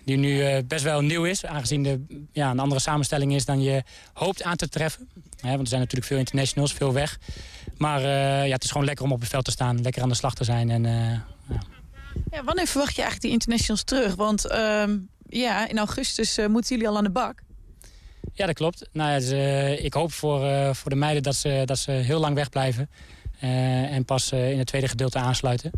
[0.04, 1.44] die nu eh, best wel nieuw is.
[1.44, 3.82] Aangezien de ja, een andere samenstelling is dan je
[4.12, 5.08] hoopt aan te treffen.
[5.40, 7.18] Want er zijn natuurlijk veel internationals, veel weg.
[7.76, 9.82] Maar eh, ja, het is gewoon lekker om op het veld te staan.
[9.82, 10.70] Lekker aan de slag te zijn.
[10.70, 11.56] En, eh,
[12.30, 14.14] Ja, wanneer verwacht je eigenlijk die internationals terug?
[14.14, 14.98] Want ehm,
[15.28, 17.42] ja, in augustus moeten jullie al aan de bak.
[18.38, 18.88] Ja, dat klopt.
[18.92, 22.20] Nou, ja, eh, ik hoop voor, eh, voor de meiden dat ze, dat ze heel
[22.20, 22.90] lang wegblijven.
[23.40, 25.70] eh, en pas in het tweede gedeelte aansluiten.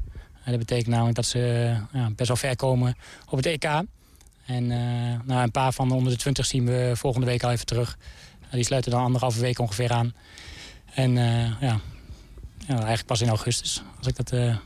[0.45, 1.75] En dat betekent namelijk dat ze
[2.17, 2.97] best wel ver komen
[3.29, 3.65] op het EK.
[4.47, 4.67] En
[5.27, 7.97] nou, een paar van de onder de 20 zien we volgende week al even terug.
[8.41, 10.15] Nou, die sluiten dan anderhalve week ongeveer aan.
[10.95, 11.81] En ja, ja,
[12.69, 14.59] eigenlijk pas in augustus, als ik dat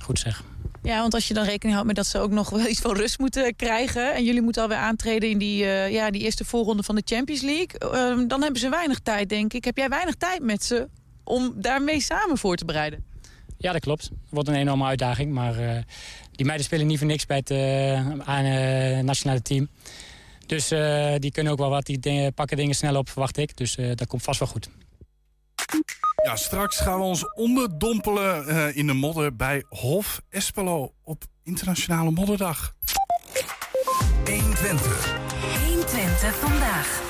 [0.00, 0.42] goed zeg.
[0.82, 2.96] Ja, want als je dan rekening houdt met dat ze ook nog wel iets van
[2.96, 4.14] rust moeten krijgen...
[4.14, 7.42] en jullie moeten alweer aantreden in die, eh, ja, die eerste voorronde van de Champions
[7.42, 7.78] League...
[7.78, 9.64] ehm, dan hebben ze weinig tijd, denk ik.
[9.64, 10.88] Heb jij weinig tijd met ze
[11.24, 13.04] om daarmee samen voor te bereiden?
[13.58, 14.10] Ja, dat klopt.
[14.28, 15.32] Wordt een enorme uitdaging.
[15.32, 15.82] Maar eh,
[16.32, 19.68] die meiden spelen niet voor niks bij het eh, nationale team.
[20.46, 20.68] Dus
[21.18, 21.86] die kunnen ook wel wat.
[21.86, 23.56] Die pakken dingen snel op, verwacht ik.
[23.56, 24.68] Dus dat komt vast wel goed.
[26.22, 32.10] Ja, straks gaan we ons onderdompelen eh, in de modder bij Hof Espelo op Internationale
[32.10, 32.74] Modderdag.
[34.24, 35.18] 120.
[35.66, 37.00] 120 vandaag.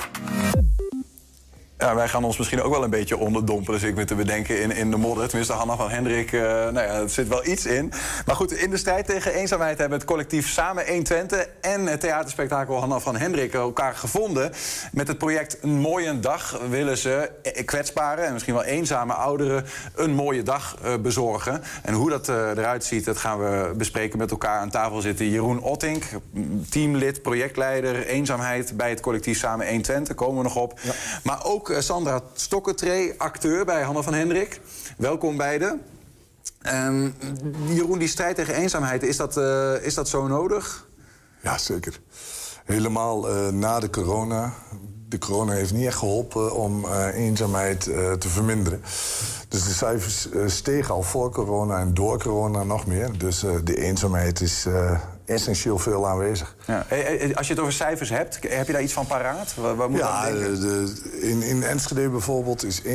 [1.81, 4.61] Ja, wij gaan ons misschien ook wel een beetje onderdompelen, zit ik me te bedenken,
[4.61, 5.27] in, in de modder.
[5.27, 7.91] Tenminste, Hanna van Hendrik, eh, nou ja, er zit wel iets in.
[8.25, 12.79] Maar goed, in de strijd tegen eenzaamheid hebben het collectief Samen 120 en het theaterspektakel
[12.79, 14.51] Hanna van Hendrik elkaar gevonden.
[14.91, 17.31] Met het project Een Mooie Dag willen ze
[17.65, 19.65] kwetsbare en misschien wel eenzame ouderen
[19.95, 21.63] een mooie dag eh, bezorgen.
[21.83, 24.59] En hoe dat eh, eruit ziet, dat gaan we bespreken met elkaar.
[24.59, 26.03] Aan tafel zitten Jeroen Ottink,
[26.69, 30.15] teamlid, projectleider, eenzaamheid bij het collectief Samen 120.
[30.15, 30.79] Komen we nog op.
[31.23, 34.61] Maar ook eh, Sandra Stokkentree, acteur bij Hanna van Hendrik.
[34.97, 35.81] Welkom beiden.
[36.61, 37.09] Ehm,
[37.67, 40.87] Jeroen, die strijd tegen eenzaamheid, is dat, eh, is dat zo nodig?
[41.41, 41.99] Ja, zeker.
[42.65, 44.53] Helemaal eh, na de corona.
[45.07, 47.83] De corona heeft niet echt geholpen om eenzaamheid
[48.19, 48.81] te verminderen.
[49.47, 53.17] Dus de cijfers stegen al voor corona en door corona nog meer.
[53.17, 54.65] Dus de eenzaamheid is
[55.25, 56.55] essentieel veel aanwezig.
[56.67, 56.85] Ja.
[57.33, 59.55] Als je het over cijfers hebt, heb je daar iets van paraat?
[59.55, 62.85] Waar, waar moet Ja, de, de- in, in Enschede bijvoorbeeld is 51%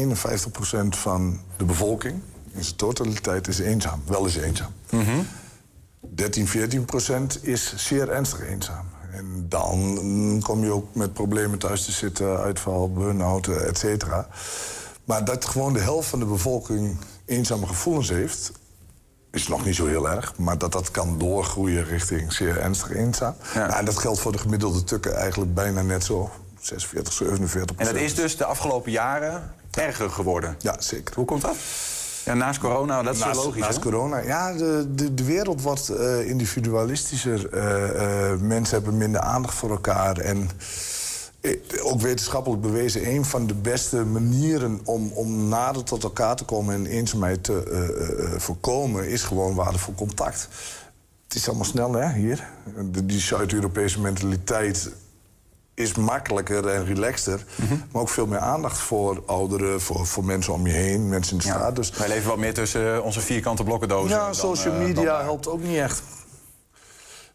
[0.88, 2.20] van de bevolking...
[2.52, 4.72] in zijn totaliteit is eenzaam, wel eens eenzaam.
[6.00, 8.86] 13, 14 procent is zeer ernstig eenzaam.
[9.12, 14.26] En dan mm, kom je ook met problemen thuis te zitten, uitval, burn-out, et cetera.
[15.04, 18.52] Maar dat gewoon de helft van de bevolking eenzame gevoelens heeft...
[19.36, 23.34] is nog niet zo heel erg, maar dat dat kan doorgroeien richting zeer ernstig eenzaam.
[23.54, 26.30] Nou, en dat geldt voor de gemiddelde tukken eigenlijk bijna net zo.
[26.60, 30.56] 46, 47 En dat is dus de afgelopen jaren erger geworden?
[30.58, 31.14] Ja, zeker.
[31.14, 31.56] Hoe komt dat?
[32.24, 33.82] Ja, naast corona, dat is naast, logisch, Naast hè?
[33.82, 37.52] corona, ja, de, de, de wereld wordt eh, individualistischer.
[37.52, 40.16] Eh, eh, mensen hebben minder aandacht voor elkaar.
[40.16, 40.50] En
[41.82, 43.08] ook wetenschappelijk bewezen...
[43.08, 46.74] een van de beste manieren om, om nader tot elkaar te komen...
[46.74, 50.48] en eenzaamheid te eh, eh, eh, voorkomen, is gewoon waardevol contact.
[51.24, 52.48] Het is allemaal snel, hè, hier.
[52.90, 54.90] De, die Zuid-Europese mentaliteit
[55.74, 57.44] is makkelijker en relaxter.
[57.54, 57.74] Mhm.
[57.92, 61.38] Maar ook veel meer aandacht voor ouderen, voor, voor mensen om je heen, mensen in
[61.38, 61.76] de straat.
[61.76, 64.16] Dus Wij leven wat meer tussen onze vierkante blokkendozen.
[64.16, 66.02] ja, dan, social dan media helpt ook niet echt.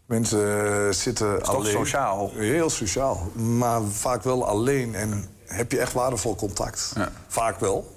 [0.06, 1.72] Mensen eh, zitten is alleen.
[1.72, 2.30] sociaal?
[2.34, 3.30] Heel sociaal.
[3.34, 4.94] Maar vaak wel alleen.
[4.94, 6.92] En heb je echt waardevol contact.
[7.28, 7.96] Vaak wel.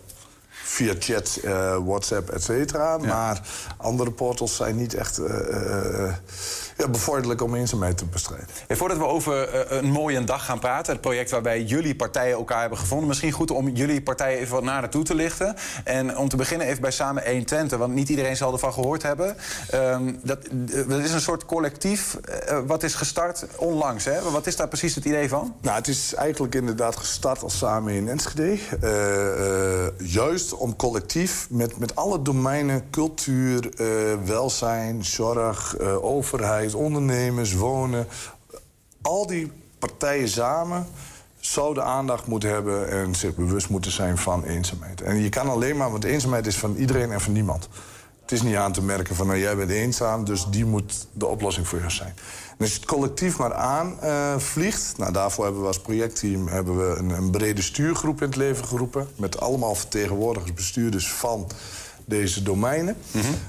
[0.50, 2.98] Via chat, eh, WhatsApp, et cetera.
[2.98, 3.42] Maar
[3.78, 6.14] andere portals zijn niet echt eh,
[6.78, 8.48] ja, bevorderlijk om eenzaamheid te bestrijden.
[8.68, 12.38] Ja, voordat we over eh, een mooie dag gaan praten, het project waarbij jullie partijen
[12.38, 15.56] elkaar hebben gevonden, misschien goed om jullie partijen even wat nader toe te lichten.
[15.84, 19.36] En om te beginnen even bij Samen 120, want niet iedereen zal ervan gehoord hebben.
[19.70, 24.06] Ehm, dat, eh, dat is een soort collectief eh, wat is gestart onlangs.
[24.06, 24.22] Hè?
[24.32, 25.56] Wat is daar precies het idee van?
[25.62, 28.58] Nou, het is eigenlijk inderdaad gestart als Samen in Enschede.
[29.98, 32.84] Juist om collectief met, met alle domeinen...
[32.90, 33.70] cultuur,
[34.26, 36.04] welzijn, zorg, eh,
[36.74, 38.08] ondernemers, wonen...
[39.02, 40.88] al die partijen samen
[41.40, 42.90] zouden aandacht moeten hebben...
[42.90, 45.02] en zich bewust moeten zijn van eenzaamheid.
[45.02, 47.70] En je kan alleen maar, want eenzaamheid is van iedereen en van niemand.
[48.22, 50.26] Het is niet aan te merken van, nou, jij bent eenzaam...
[50.26, 52.14] dus die moet de oplossing voor jou zijn.
[52.50, 54.44] En als je het collectief maar aanvliegt...
[54.44, 58.36] vliegt, nou, daarvoor hebben we als projectteam hebben we een, een brede stuurgroep in het
[58.36, 59.08] leven geroepen...
[59.16, 61.48] met allemaal vertegenwoordigers, bestuurders van
[62.06, 62.96] deze domeinen.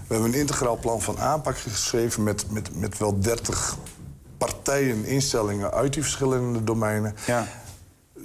[0.07, 2.23] We hebben een integraal plan van aanpak geschreven...
[2.23, 3.77] met, met, met wel 30
[4.39, 7.15] partijen, instellingen uit die verschillende domeinen.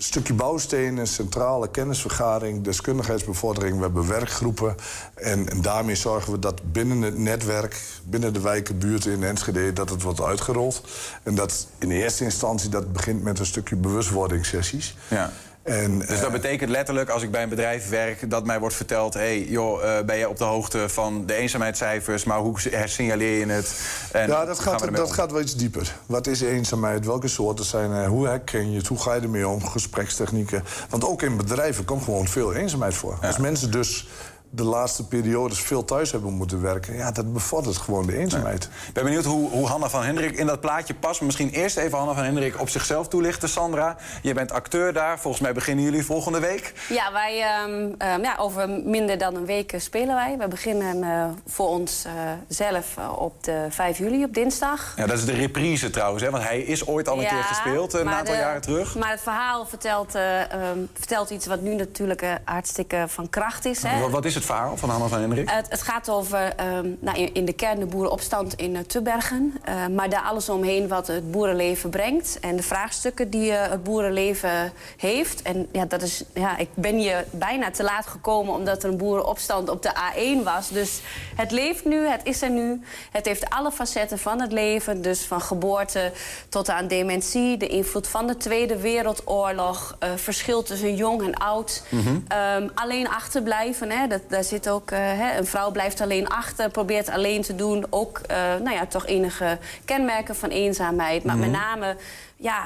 [0.04, 3.76] stukje bouwstenen, centrale kennisvergaring, deskundigheidsbevordering.
[3.76, 4.76] We hebben werkgroepen.
[5.16, 9.74] En, en daarmee zorgen we dat binnen het netwerk, binnen de wijken, buurten in Enschede,
[9.74, 10.84] dat het wordt uitgerold.
[11.24, 14.96] En dat in eerste instantie dat begint met een stukje bewustwordingssessies.
[15.08, 15.32] Ja.
[15.64, 19.14] En, Dus dat betekent letterlijk, als ik bij een bedrijf werk, dat mij wordt verteld:
[19.14, 23.40] hé, hey, joh, eh, ben je op de hoogte van de eenzaamheidscijfers, maar hoe signaleer
[23.40, 23.82] je het?
[24.12, 25.96] En ja, dat, gaat, dat gaat wel iets dieper.
[26.06, 27.06] Wat is eenzaamheid?
[27.06, 28.08] Welke soorten zijn er?
[28.08, 28.88] Hoe herken je het?
[28.88, 29.66] Hoe ga je ermee om?
[29.66, 30.64] Gesprekstechnieken.
[30.90, 33.18] Want ook in bedrijven komt gewoon veel eenzaamheid voor.
[33.22, 34.08] Als mensen dus
[34.54, 36.96] de laatste periodes veel thuis hebben moeten werken...
[36.96, 38.64] ja, dat bevordert gewoon de eenzaamheid.
[38.88, 41.22] Ik ben benieuwd hoe, hoe Hanna van Hendrik in dat plaatje past.
[41.22, 43.98] Misschien eerst even Hanna van Hendrik op zichzelf toelichten, Sandra.
[44.22, 45.20] Je bent acteur daar.
[45.20, 46.74] Volgens mij beginnen jullie volgende week.
[46.90, 50.36] Ja, wij, ehm, ehm, ja, over minder dan een week eh, spelen wij.
[50.38, 52.12] We beginnen eh, voor ons eh,
[52.48, 52.86] zelf
[53.18, 54.94] op de 5 juli, op dinsdag.
[54.96, 56.30] Ja, dat is de reprise trouwens, hè?
[56.30, 58.96] want hij is ooit al een Ja, keer gespeeld, een aantal de- jaren terug.
[58.96, 63.84] Maar het verhaal vertelt, eh, ehm, vertelt iets wat nu natuurlijk hartstikke van kracht is.
[63.84, 64.00] Hè?
[64.00, 65.50] Wat, wat is het verhaal van Hanna van Hendrik?
[65.50, 69.54] Het, het gaat over ehm, nou, in, in de kern de boerenopstand in uh, Tubbergen.
[69.64, 72.40] Eh, maar daar alles omheen wat het boerenleven brengt.
[72.40, 75.42] En de vraagstukken die eh, het boerenleven heeft.
[75.42, 78.98] En ja, dat is, ja, ik ben hier bijna te laat gekomen omdat er een
[78.98, 80.70] boerenopstand op de A1 was.
[80.70, 81.02] Dus
[81.36, 82.82] het leeft nu, het is er nu.
[83.12, 85.02] Het heeft alle facetten van het leven.
[85.02, 86.12] Dus van geboorte
[86.50, 87.58] tot aan dementie.
[87.58, 89.96] De invloed van de Tweede Wereldoorlog.
[90.00, 91.84] eh, verschil tussen jong en oud.
[92.28, 94.92] Ehm, alleen achterblijven, hè, dat, daar zit ook...
[94.92, 97.86] eh, hè, een vrouw blijft alleen achter, probeert alleen te doen.
[97.90, 101.24] Ook, eh, nou ja, toch enige kenmerken van eenzaamheid.
[101.24, 101.50] Maar Mhm.
[101.50, 101.96] met name,
[102.36, 102.64] ja...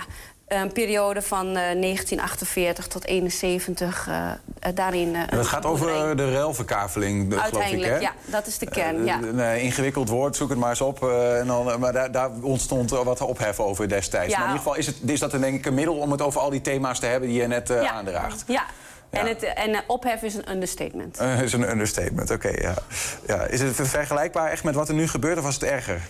[0.47, 5.15] Een periode van eh, 1948 tot 71, eh, eh, daarin...
[5.15, 7.99] eh, het gaat over de ruilverkaveling, eh, geloof ik, Uiteindelijk, hè?
[7.99, 9.19] ja, dat is de kern, Eh, ja.
[9.21, 11.03] Een eh, ingewikkeld woord, zoek het maar eens op.
[11.03, 14.31] eh, en dan, eh, maar daar, daar ontstond eh, wat ophef over destijds.
[14.33, 14.39] Ja.
[14.39, 16.21] Maar in ieder geval is, het, is dat een, denk ik een middel om het
[16.21, 17.91] over al die thema's te hebben die je net eh, Ja.
[17.91, 18.43] aandraagt.
[18.47, 18.63] Ja,
[19.15, 21.17] en, het, en eh, ophef is een understatement.
[21.17, 22.49] Dat is een understatement, oké.
[22.49, 22.73] ja.
[23.27, 23.41] Ja.
[23.45, 26.01] Is het vergelijkbaar echt met wat er nu gebeurt of was het erger?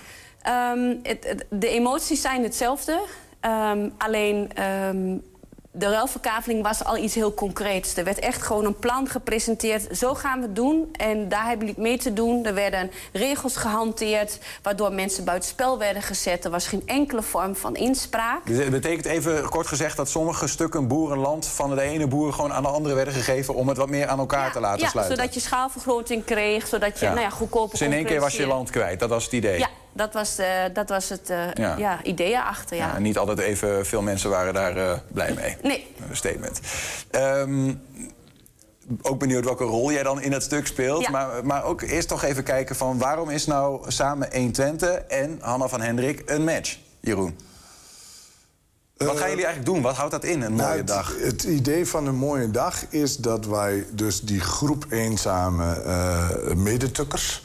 [0.42, 3.02] Ehm, het- het- de emoties zijn hetzelfde.
[3.40, 5.18] Ehm, alleen ehm,
[5.78, 7.98] de ruilverkaveling was al iets heel concreets.
[7.98, 9.98] Er werd echt gewoon een plan gepresenteerd.
[9.98, 10.90] Zo gaan we het doen.
[10.92, 12.46] En daar hebben jullie mee te doen.
[12.46, 14.40] Er werden regels gehanteerd...
[14.62, 16.46] waardoor mensen buitenspel werden gezet.
[16.46, 18.46] Er was geen enkele vorm van inspraak.
[18.46, 22.54] Dus het betekent even kort gezegd dat sommige stukken boerenland van de ene boer gewoon
[22.54, 25.16] aan de andere werden gegeven om het wat meer aan elkaar te laten Ja, sluiten.
[25.18, 27.12] zodat je schaalvergroting kreeg, zodat je Ja.
[27.12, 29.60] nou ja, goedkoper Dus in één keer was je land kwijt, dat was het idee.
[29.60, 31.78] Ja, dat was, eh, dat was het eh, Ja.
[31.78, 32.04] ja.
[32.04, 32.88] idee erachter, ja.
[32.88, 35.58] Ja, niet altijd even veel mensen waren daar eh, blij mee.
[35.62, 35.96] Nee.
[36.10, 36.60] Een statement.
[37.12, 37.74] Ehm,
[39.02, 41.02] ook benieuwd welke rol jij dan in dat stuk speelt.
[41.02, 41.10] Ja.
[41.10, 45.68] Maar, maar ook eerst toch even kijken van waarom is nou samen 120 en Hanna
[45.68, 47.40] van Hendrik een match, Jeroen?
[48.98, 49.82] Wat gaan jullie eigenlijk doen?
[49.82, 51.16] Wat houdt dat in, een mooie Nou, het, dag?
[51.20, 57.44] Het idee van een mooie dag is dat wij dus die groep eenzame eh medetukkers...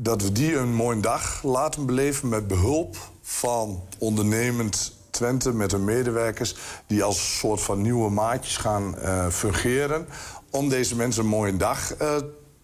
[0.00, 5.52] dat we die een mooie dag laten beleven met behulp van ondernemend Twente...
[5.52, 6.54] met hun medewerkers
[6.86, 10.06] die als soort van nieuwe maatjes gaan eh, fungeren...
[10.50, 12.16] om deze mensen een mooie dag eh,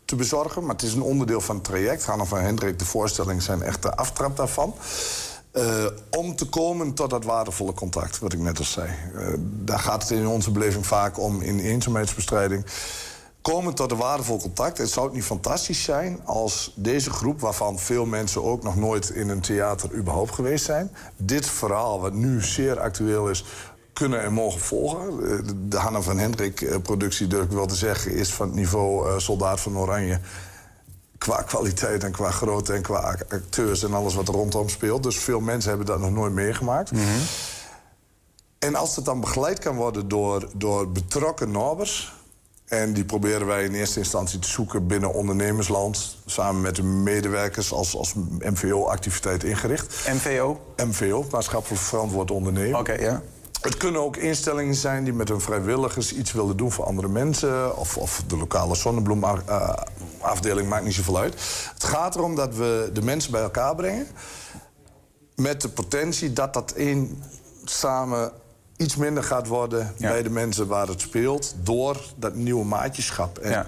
[0.04, 0.62] te bezorgen.
[0.62, 2.04] Maar het is een onderdeel van het traject.
[2.04, 4.74] Hanna van Hendrik, de voorstellingen zijn echt de aftrap daarvan.
[5.50, 8.90] Eh, om te komen tot dat waardevolle contact, wat ik net al zei.
[9.38, 12.66] Daar gaat het in onze beleving vaak om in eenzaamheidsbestrijding.
[13.44, 14.78] Komen tot een waardevol contact.
[14.78, 19.10] Het zou het niet fantastisch zijn als deze groep, waarvan veel mensen ook nog nooit
[19.10, 23.44] in een theater überhaupt geweest zijn, dit verhaal, wat nu zeer actueel is,
[23.92, 25.30] kunnen en mogen volgen.
[25.30, 25.38] Eh,
[25.68, 29.60] De Hanna van Hendrik-productie, durf ik wel te zeggen, is van het niveau eh, Soldaat
[29.60, 30.20] van Oranje
[31.18, 35.02] qua kwaliteit en qua grootte en qua acteurs en alles wat er rondom speelt.
[35.02, 36.90] Dus veel mensen hebben dat nog nooit meegemaakt.
[38.58, 42.22] En als het dan begeleid kan worden door, door betrokken nabers...
[42.64, 46.16] en die proberen wij in eerste instantie te zoeken binnen ondernemersland...
[46.26, 50.08] samen met de medewerkers als, als MVO-activiteit ingericht.
[50.12, 50.60] MVO?
[50.76, 52.78] MVO, maatschappelijk verantwoord ondernemen.
[52.78, 53.22] Oké, ja.
[53.60, 57.76] Het kunnen ook instellingen zijn die met hun vrijwilligers iets willen doen voor andere mensen.
[57.76, 61.34] Of, of de lokale zonnebloemafdeling, maakt niet zoveel uit.
[61.74, 64.06] Het gaat erom dat we de mensen bij elkaar brengen.
[65.36, 67.22] Met de potentie dat dat één
[67.64, 68.32] samen
[68.84, 71.54] iets minder gaat worden bij de mensen waar het speelt.
[71.62, 73.38] Door dat nieuwe maatjeschap.
[73.38, 73.66] En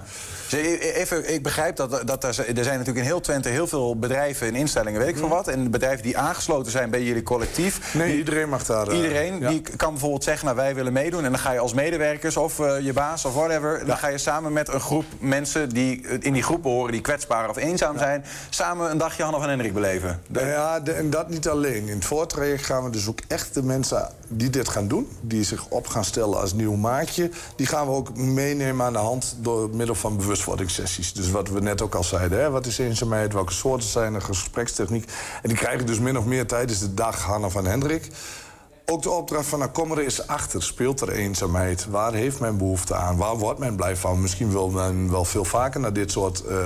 [0.53, 3.99] even, ik begrijp dat, dat er, zijn- er zijn natuurlijk in heel Twente heel veel
[3.99, 5.47] bedrijven en instellingen, weet ik veel wat.
[5.47, 7.93] En bedrijven die aangesloten zijn bij jullie collectief.
[7.93, 8.87] Nee, die- iedereen mag daar...
[8.87, 9.49] eh, Iedereen ja.
[9.49, 11.23] die kan bijvoorbeeld zeggen, nou wij willen meedoen.
[11.23, 13.85] En dan ga je als medewerkers of eh, je baas of whatever...
[13.85, 16.91] dan ga je samen met een groep mensen die eh, in die groep behoren...
[16.91, 18.23] die kwetsbaar of eenzaam zijn...
[18.49, 20.21] samen een dagje Hanna van Hendrik beleven.
[20.27, 21.87] Nou ja, de- en dat niet alleen.
[21.87, 25.07] In het voortraject gaan we dus ook echt de mensen die dit gaan doen...
[25.21, 27.29] die zich op gaan stellen als nieuw maatje...
[27.55, 31.13] die gaan we ook meenemen aan de hand door middel van bewustwordingssessies.
[31.13, 32.49] Dus wat we net ook al zeiden, hè?
[32.49, 35.11] wat is eenzaamheid, welke soorten zijn er, gesprekstechniek.
[35.41, 38.09] En die krijgen dus min of meer tijdens de dag Hanna van Hendrik...
[38.91, 40.63] Ook de opdracht van nou, kom er eens achter.
[40.63, 41.85] Speelt er eenzaamheid?
[41.89, 43.17] Waar heeft men behoefte aan?
[43.17, 44.21] Waar wordt men blij van?
[44.21, 46.57] Misschien wil men wel veel vaker naar dit soort uh,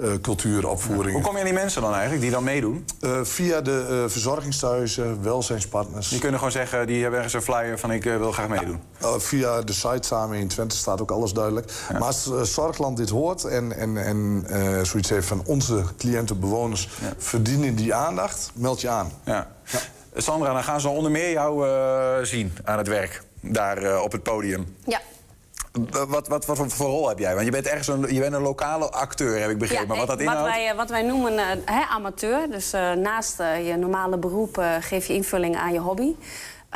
[0.00, 1.12] uh, cultuuropvoeringen.
[1.12, 2.84] Hoe kom je aan die mensen dan eigenlijk die dan meedoen?
[3.00, 6.08] Uh, via de verzorgingstehuizen, welzijnspartners.
[6.08, 8.80] Die kunnen gewoon zeggen, die hebben ergens een flyer van ik wil graag meedoen.
[9.00, 11.72] Ja, via de site Samen in Twente staat ook alles duidelijk.
[11.88, 11.98] Ja.
[11.98, 14.46] Maar als Zorgland dit hoort en, en, en
[14.86, 16.88] zoiets heeft van onze cliënten, bewoners...
[17.00, 17.12] Ja.
[17.18, 19.12] verdienen die aandacht, meld je aan.
[19.24, 19.48] Ja.
[20.14, 23.22] Sandra, dan gaan ze onder meer jou uh, zien aan het werk.
[23.40, 24.76] Daar uh, op het podium.
[24.84, 25.00] Ja.
[26.08, 27.34] Wat, wat, wat, voor rol heb jij?
[27.34, 29.82] Want je bent ergens een, je bent een lokale acteur, heb ik begrepen.
[29.82, 30.54] Ja, maar wat dat wat inhoudt?
[30.54, 32.50] Wij, wat wij noemen uh, hè, amateur.
[32.50, 36.14] Dus naast je normale beroep geef je invulling aan je hobby.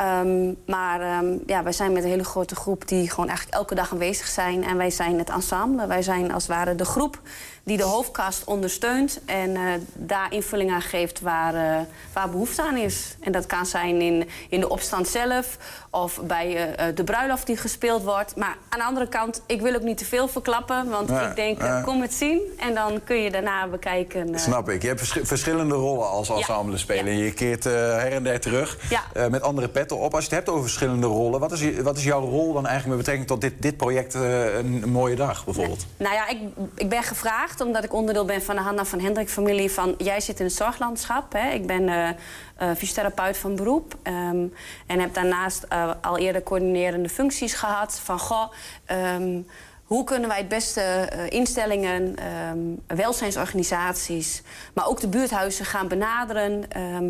[0.01, 3.75] Um, maar um, ja, wij zijn met een hele grote groep die gewoon eigenlijk elke
[3.75, 4.63] dag aanwezig zijn.
[4.63, 5.87] En wij zijn het ensemble.
[5.87, 7.19] Wij zijn als het ware de groep
[7.65, 11.77] die de hoofdkast ondersteunt en uh, daar invulling aan geeft waar, uh,
[12.13, 13.15] waar behoefte aan is.
[13.19, 15.57] En dat kan zijn in, in de opstand zelf
[15.89, 18.35] of bij uh, de bruiloft die gespeeld wordt.
[18.35, 21.35] Maar aan de andere kant, ik wil ook niet te veel verklappen, want Ja, ik
[21.35, 21.81] denk, ja.
[21.81, 24.39] kom het zien en dan kun je daarna bekijken.
[24.39, 24.81] Snap ik.
[24.81, 27.17] Je hebt vers- verschillende rollen als ensemble spelen.
[27.17, 29.01] Je keert eh, her en der terug Ja.
[29.13, 30.13] eh, met andere petten op.
[30.13, 32.65] Als je het hebt over verschillende rollen, wat is, je- wat is jouw rol dan
[32.67, 35.85] eigenlijk met betrekking tot dit, dit project eh, een, een mooie dag bijvoorbeeld?
[35.97, 36.37] Nou ja, ik,
[36.75, 39.71] ik ben gevraagd omdat ik onderdeel ben van de Hanna van Hendrik-familie.
[39.71, 41.33] Van jij zit in het zorglandschap.
[41.33, 41.49] Hè?
[41.49, 43.95] Ik ben eh, eh, fysiotherapeut van beroep.
[44.03, 44.45] ehm,
[44.87, 47.99] en heb daarnaast eh, al eerder coördinerende functies gehad.
[48.03, 48.51] Van goh,
[48.85, 49.41] ehm,
[49.83, 54.41] hoe kunnen wij het beste instellingen, ehm, welzijnsorganisaties,
[54.73, 56.67] maar ook de buurthuizen gaan benaderen?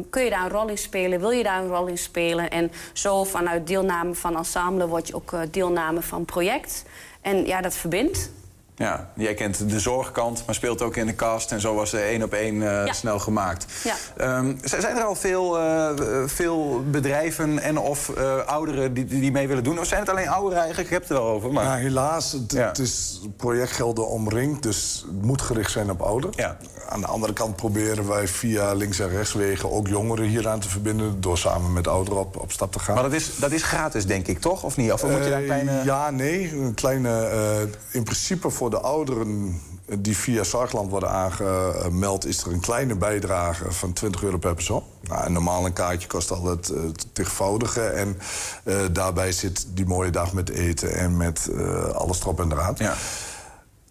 [0.10, 1.20] Kun je daar een rol in spelen?
[1.20, 2.50] Wil je daar een rol in spelen?
[2.50, 6.84] En zo vanuit deelname van ensemble word je ook deelname van project.
[7.22, 8.30] En ja, dat verbindt.
[8.78, 11.52] Ja, jij kent de zorgkant, maar speelt ook in de cast.
[11.52, 12.94] En zo was de één op één eh, Ja.
[12.94, 13.66] snel gemaakt.
[13.84, 13.96] Ja.
[14.18, 15.90] Ehm, zijn er al veel, eh,
[16.26, 19.80] veel bedrijven en of eh, ouderen die, die mee willen doen?
[19.80, 20.88] Of zijn het alleen ouderen eigenlijk?
[20.88, 21.52] Ik heb het er wel over.
[21.52, 21.66] Maar...
[21.66, 26.58] Nou, helaas, het, het is projectgelden omringd, dus het moet gericht zijn op ouderen.
[26.90, 31.22] Aan de andere kant proberen wij via links- en rechtswegen ook jongeren hieraan te verbinden...
[31.22, 32.94] door samen met ouderen op, op stap te gaan.
[32.96, 34.64] Maar dat is, dat is gratis, denk ik, toch?
[34.64, 34.92] Of niet?
[34.92, 35.84] Of moet je daar een kleine...
[35.84, 36.52] Ja, nee.
[36.54, 37.62] Een kleine, eh,
[37.92, 39.61] in principe voor de ouderen
[39.99, 42.26] die via Zorgland worden aangemeld...
[42.26, 44.84] is er een kleine bijdrage van 20 euro per persoon.
[45.01, 47.82] Nou, normaal een kaartje kost al het, eh, het tigvoudige.
[47.82, 48.18] En
[48.63, 52.76] eh, daarbij zit die mooie dag met eten en met eh, alles erop en eraan.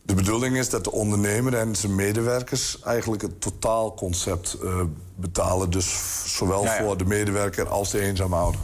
[0.02, 2.80] De bedoeling is dat de ondernemer en zijn medewerkers...
[2.82, 4.56] eigenlijk het totaalconcept
[5.14, 5.70] betalen.
[5.70, 5.96] Dus
[6.36, 6.82] zowel Ja, ja.
[6.82, 8.60] voor de medewerker als de eenzame ouder.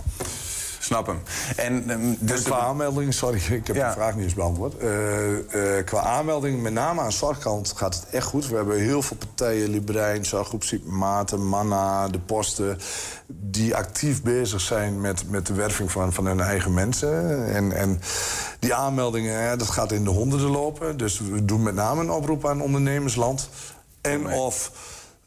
[0.90, 1.22] Snap hem.
[1.56, 4.76] En, ehm, dus qua aanmelding, sorry, ik heb de vraag niet eens beantwoord.
[4.76, 8.48] Eh, eh, qua aanmelding, met name aan zorgkant, gaat het echt goed.
[8.48, 12.78] We hebben heel veel partijen, Liberijn, Zorggroep Maarten, Manna, de Posten...
[13.26, 17.46] die actief bezig zijn met, met de werving van, van hun eigen mensen.
[17.54, 18.00] En, en
[18.58, 20.96] die aanmeldingen, dat gaat in de honderden lopen.
[20.96, 23.48] Dus we doen met name een oproep aan ondernemersland.
[24.00, 24.72] En of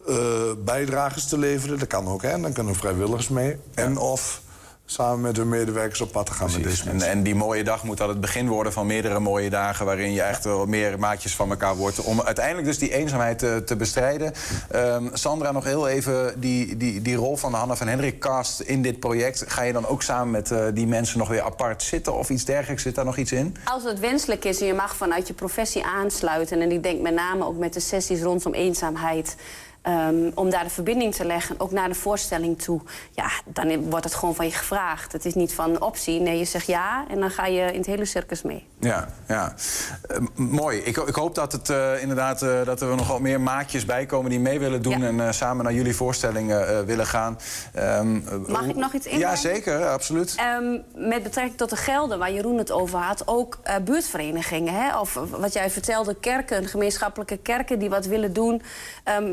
[0.07, 0.15] eh,
[0.57, 2.39] bijdragers te leveren, dat kan ook, hè.
[2.39, 3.57] Dan kunnen vrijwilligers mee.
[3.73, 4.41] En of
[4.85, 6.89] samen met hun medewerkers op pad te gaan met deze.
[6.89, 9.85] En, en die mooie dag moet dan het begin worden van meerdere mooie dagen...
[9.85, 12.01] waarin je echt wel meer maatjes van elkaar wordt...
[12.01, 14.33] om uiteindelijk dus die eenzaamheid te, te bestrijden.
[14.69, 18.59] Ehm, Sandra, nog heel even die, die, die rol van de Hanna van Hendrik cast
[18.59, 19.43] in dit project.
[19.47, 22.45] Ga je dan ook samen met eh, die mensen nog weer apart zitten of iets
[22.45, 22.83] dergelijks?
[22.83, 23.55] Zit daar nog iets in?
[23.65, 26.61] Als het wenselijk is en je mag vanuit je professie aansluiten...
[26.61, 29.35] en ik denk met name ook met de sessies rondom eenzaamheid...
[29.83, 32.81] ehm, om daar de verbinding te leggen, ook naar de voorstelling toe...
[33.11, 35.11] ja, dan wordt het gewoon van je gevraagd.
[35.11, 36.19] Het is niet van optie.
[36.19, 38.67] Nee, je zegt ja en dan ga je in het hele circus mee.
[38.79, 39.53] Ja, ja.
[40.07, 40.77] Eh, m- mooi.
[40.77, 44.05] Ik, ik hoop dat, het, eh, inderdaad, eh, dat er nog wat meer maatjes bij
[44.05, 45.03] komen die mee willen doen...
[45.03, 47.39] en eh, samen naar jullie voorstellingen willen gaan.
[47.73, 49.37] Ehm, eh, Mag ik nog iets Ja, inbrengen?
[49.37, 49.85] zeker.
[49.87, 50.35] Absoluut.
[50.37, 50.71] Ehm,
[51.09, 54.73] met betrekking tot de gelden waar Jeroen het over had, ook buurtverenigingen.
[54.73, 54.99] Hè?
[54.99, 58.61] Of wat jij vertelde, kerken, gemeenschappelijke kerken die wat willen doen.
[59.03, 59.23] Ehm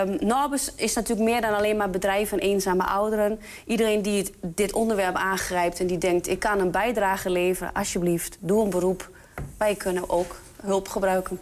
[0.00, 3.40] ehm, Norbus is natuurlijk meer dan alleen maar bedrijven en eenzame ouderen.
[3.66, 8.36] Iedereen die het- dit onderwerp aangrijpt en die denkt: ik kan een bijdrage leveren, alsjeblieft,
[8.40, 9.10] doe een beroep.
[9.58, 11.38] Wij kunnen ook hulp gebruiken.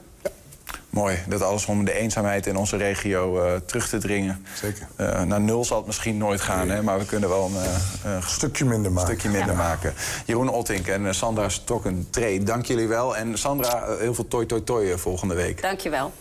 [0.91, 1.19] Mooi.
[1.29, 4.47] Dat alles om de eenzaamheid in onze regio eh, terug te dringen.
[4.55, 4.87] Zeker.
[4.97, 7.57] Eh, naar nul zal het misschien nooit gaan, hè, maar we kunnen wel een
[8.05, 9.09] eh, stukje minder maken.
[9.17, 9.95] Stukje minder maken.
[10.27, 13.17] Jeroen Oltink en Sandra Stokken-Tree, dank jullie wel.
[13.17, 15.63] En Sandra, heel veel toi toi toi volgende week.
[15.63, 16.13] Dankjewel.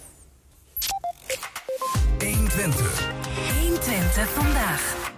[2.20, 3.12] 120.
[3.60, 5.12] 120 vandaag.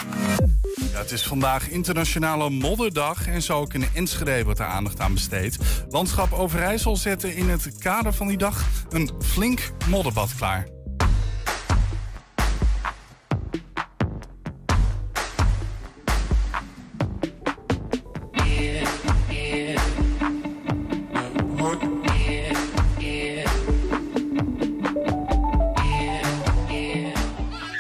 [0.91, 5.13] Ja, het is vandaag internationale modderdag en zo ook in Enschede wordt er aandacht aan
[5.13, 5.57] besteed.
[5.89, 10.74] Landschap Overijssel zette in het kader van die dag een flink modderbad klaar.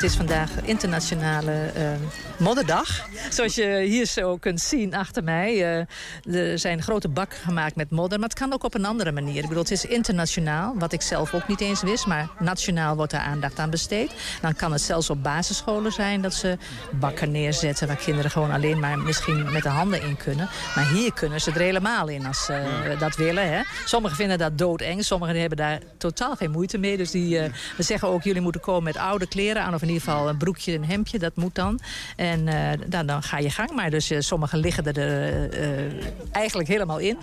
[0.05, 1.91] Is vandaag internationale eh,
[2.39, 3.07] modderdag.
[3.29, 5.53] Zoals je hier zo kunt zien achter mij.
[6.25, 8.19] eh, er zijn grote bakken gemaakt met modder.
[8.19, 9.35] Maar het kan ook op een andere manier.
[9.41, 10.75] Ik bedoel, het is internationaal.
[10.77, 12.05] Wat ik zelf ook niet eens wist.
[12.05, 14.11] Maar nationaal wordt er aandacht aan besteed.
[14.41, 16.57] Dan kan het zelfs op basisscholen zijn dat ze
[16.99, 17.87] bakken neerzetten.
[17.87, 20.49] Waar kinderen gewoon alleen maar misschien met de handen in kunnen.
[20.75, 23.49] Maar hier kunnen ze er helemaal in als ze dat willen.
[23.49, 23.61] Hè.
[23.85, 25.03] Sommigen vinden dat doodeng.
[25.03, 26.97] Sommigen hebben daar totaal geen moeite mee.
[26.97, 29.73] Dus die, eh, we zeggen ook, jullie moeten komen met oude kleren aan.
[29.73, 31.19] Of in ieder geval een broekje en een hemdje.
[31.19, 31.79] Dat moet dan.
[32.15, 33.89] En eh, dan, dan ga je gang maar.
[33.89, 35.91] Dus eh, sommigen liggen er eh, eh,
[36.31, 37.17] eigenlijk helemaal in.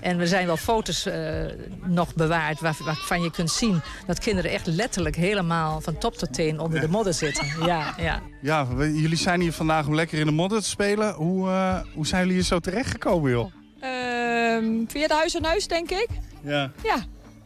[0.00, 1.44] En er zijn wel foto's eh,
[1.84, 3.80] nog bewaard waar- waarvan je kunt zien...
[4.06, 7.46] dat kinderen echt letterlijk helemaal van top tot teen onder de modder zitten.
[7.66, 8.20] Ja, ja.
[8.42, 11.14] Ja, we- jullie zijn hier vandaag om lekker in de modder te spelen.
[11.14, 13.52] Hoe, eh, hoe zijn jullie hier zo terechtgekomen, joh?
[13.80, 16.06] Ehm, via de huis aan huis, denk ik.
[16.42, 16.70] Ja.
[16.82, 16.96] Ja.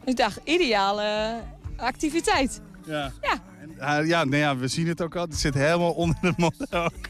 [0.05, 1.33] Ik dacht, ideale
[1.77, 2.61] activiteit.
[2.85, 3.11] Ja.
[3.21, 3.33] Ja.
[3.81, 5.21] Ah, ja, nou ja, we zien het ook al.
[5.21, 7.07] Het zit helemaal onder de modder ook.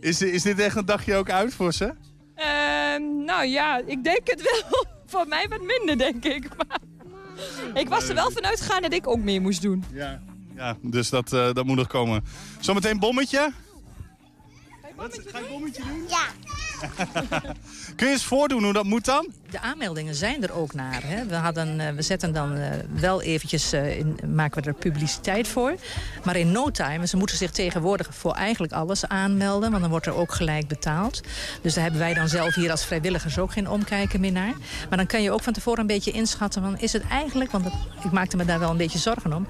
[0.00, 1.94] Is, is dit echt een dagje ook uit voor ze?
[2.34, 4.86] Ehm, nou ja, ik denk het wel.
[5.06, 6.48] Voor mij wat minder, denk ik.
[6.58, 6.80] Maar
[7.74, 9.84] ik was er wel vanuit gegaan dat ik ook mee moest doen.
[9.92, 10.22] Ja.
[10.56, 12.24] Ja, dus dat, eh, dat moet nog komen.
[12.60, 13.52] Zometeen bommetje?
[14.96, 16.04] Ga je bommetje doen?
[16.08, 16.26] Ja.
[17.96, 19.28] Kun je eens voordoen hoe dat moet dan?
[19.50, 21.02] De aanmeldingen zijn er ook naar.
[21.04, 21.26] Hè.
[21.26, 25.48] We, hadden, eh, we zetten dan eh, wel eventjes, eh, in, maken we er publiciteit
[25.48, 25.74] voor.
[26.24, 29.68] Maar in no time, ze moeten zich tegenwoordig voor eigenlijk alles aanmelden.
[29.70, 31.20] Want dan wordt er ook gelijk betaald.
[31.62, 34.54] Dus daar hebben wij dan zelf hier als vrijwilligers ook geen omkijken meer naar.
[34.88, 36.62] Maar dan kan je ook van tevoren een beetje inschatten.
[36.62, 37.72] Van, is het eigenlijk, want dat-
[38.04, 39.46] ik maakte me daar wel een beetje zorgen om.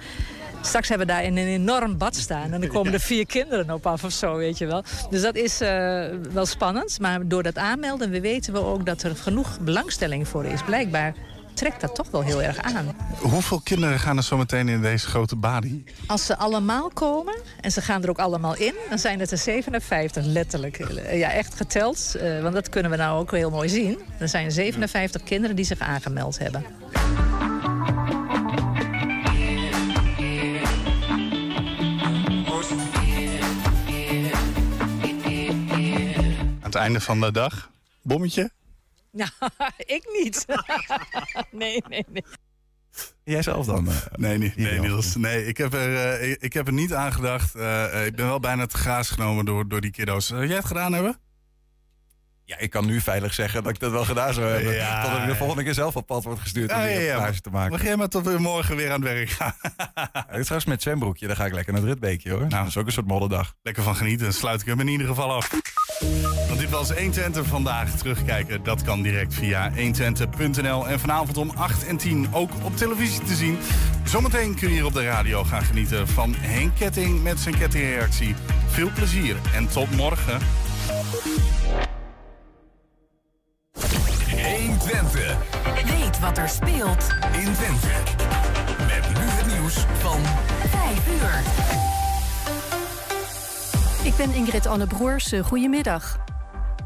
[0.67, 2.53] Straks hebben we daar in een enorm bad staan.
[2.53, 4.85] En dan komen er vier kinderen op af of zo, weet je wel.
[5.11, 7.01] Dus dat is eh, wel spannend.
[7.01, 10.62] Maar door dat aanmelden we weten we ook dat er genoeg belangstelling voor is.
[10.62, 11.15] Blijkbaar
[11.55, 12.97] trekt dat toch wel heel erg aan.
[13.21, 15.85] Hoeveel kinderen gaan er zometeen in deze grote badie?
[16.07, 18.75] Als ze allemaal komen, en ze gaan er ook allemaal in...
[18.89, 20.79] dan zijn het er 57, letterlijk.
[20.79, 22.15] Eh, Ja, echt geteld.
[22.15, 23.99] eh, want dat kunnen we nou ook heel mooi zien.
[24.19, 26.65] Er zijn 57 kinderen die zich aangemeld hebben.
[36.75, 37.70] Het einde van de dag,
[38.03, 38.51] bommetje?
[39.11, 39.31] Nou,
[39.77, 40.45] ik niet.
[41.51, 42.25] nee, nee, nee.
[43.25, 43.89] Jij zelf dan?
[43.89, 45.16] eh, Nee, niet, nee Niels.
[45.16, 47.55] Nee, ik heb, er, eh, ik, ik heb er niet aan gedacht.
[47.55, 50.27] Eh, ik ben wel bijna te graas genomen door, door die kiddo's.
[50.27, 51.18] Zou jij het gedaan hebben?
[52.45, 54.75] Ja, ik kan nu veilig zeggen dat ik dat wel gedaan zou hebben.
[54.75, 57.31] Ja, Totdat ik de volgende keer zelf op pad wordt gestuurd om Ja, die ja,
[57.41, 57.72] te maken.
[57.72, 59.55] Mag jij maar tot weer morgen weer aan het werk gaan?
[60.33, 62.41] Ja, straks met zwembroekje, dan ga ik lekker naar het Ritbeekje hoor.
[62.41, 63.55] Nou, dat is ook een soort modderdag.
[63.62, 64.25] Lekker van genieten.
[64.25, 65.51] Dan sluit ik hem in ieder geval af.
[66.49, 67.91] Want dit was 120 vandaag.
[67.91, 70.89] Terugkijken, dat kan direct via 120.nl.
[70.89, 73.59] En vanavond om 8 en 10 ook op televisie te zien.
[74.05, 78.35] Zometeen kun je hier op de radio gaan genieten van Henk Ketting met zijn kettingreactie.
[78.67, 80.41] Veel plezier en tot morgen.
[84.43, 85.37] 120.
[85.85, 87.89] Weet wat er speelt in Twente.
[88.79, 90.21] Met nu het nieuws van
[90.71, 92.04] 5 uur.
[94.05, 95.33] Ik ben Ingrid Anne Broers.
[95.33, 96.19] eh, Goedemiddag.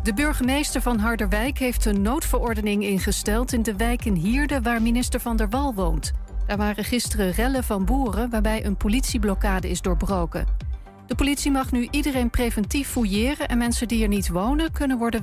[0.03, 5.21] De burgemeester van Harderwijk heeft een noodverordening ingesteld in de wijk in Hierde waar minister
[5.21, 6.13] Van der Wal woont.
[6.47, 10.47] Daar waren gisteren rellen van boeren waarbij een politieblokkade is doorbroken.
[11.07, 15.17] De politie mag nu iedereen preventief fouilleren en mensen die er niet wonen kunnen worden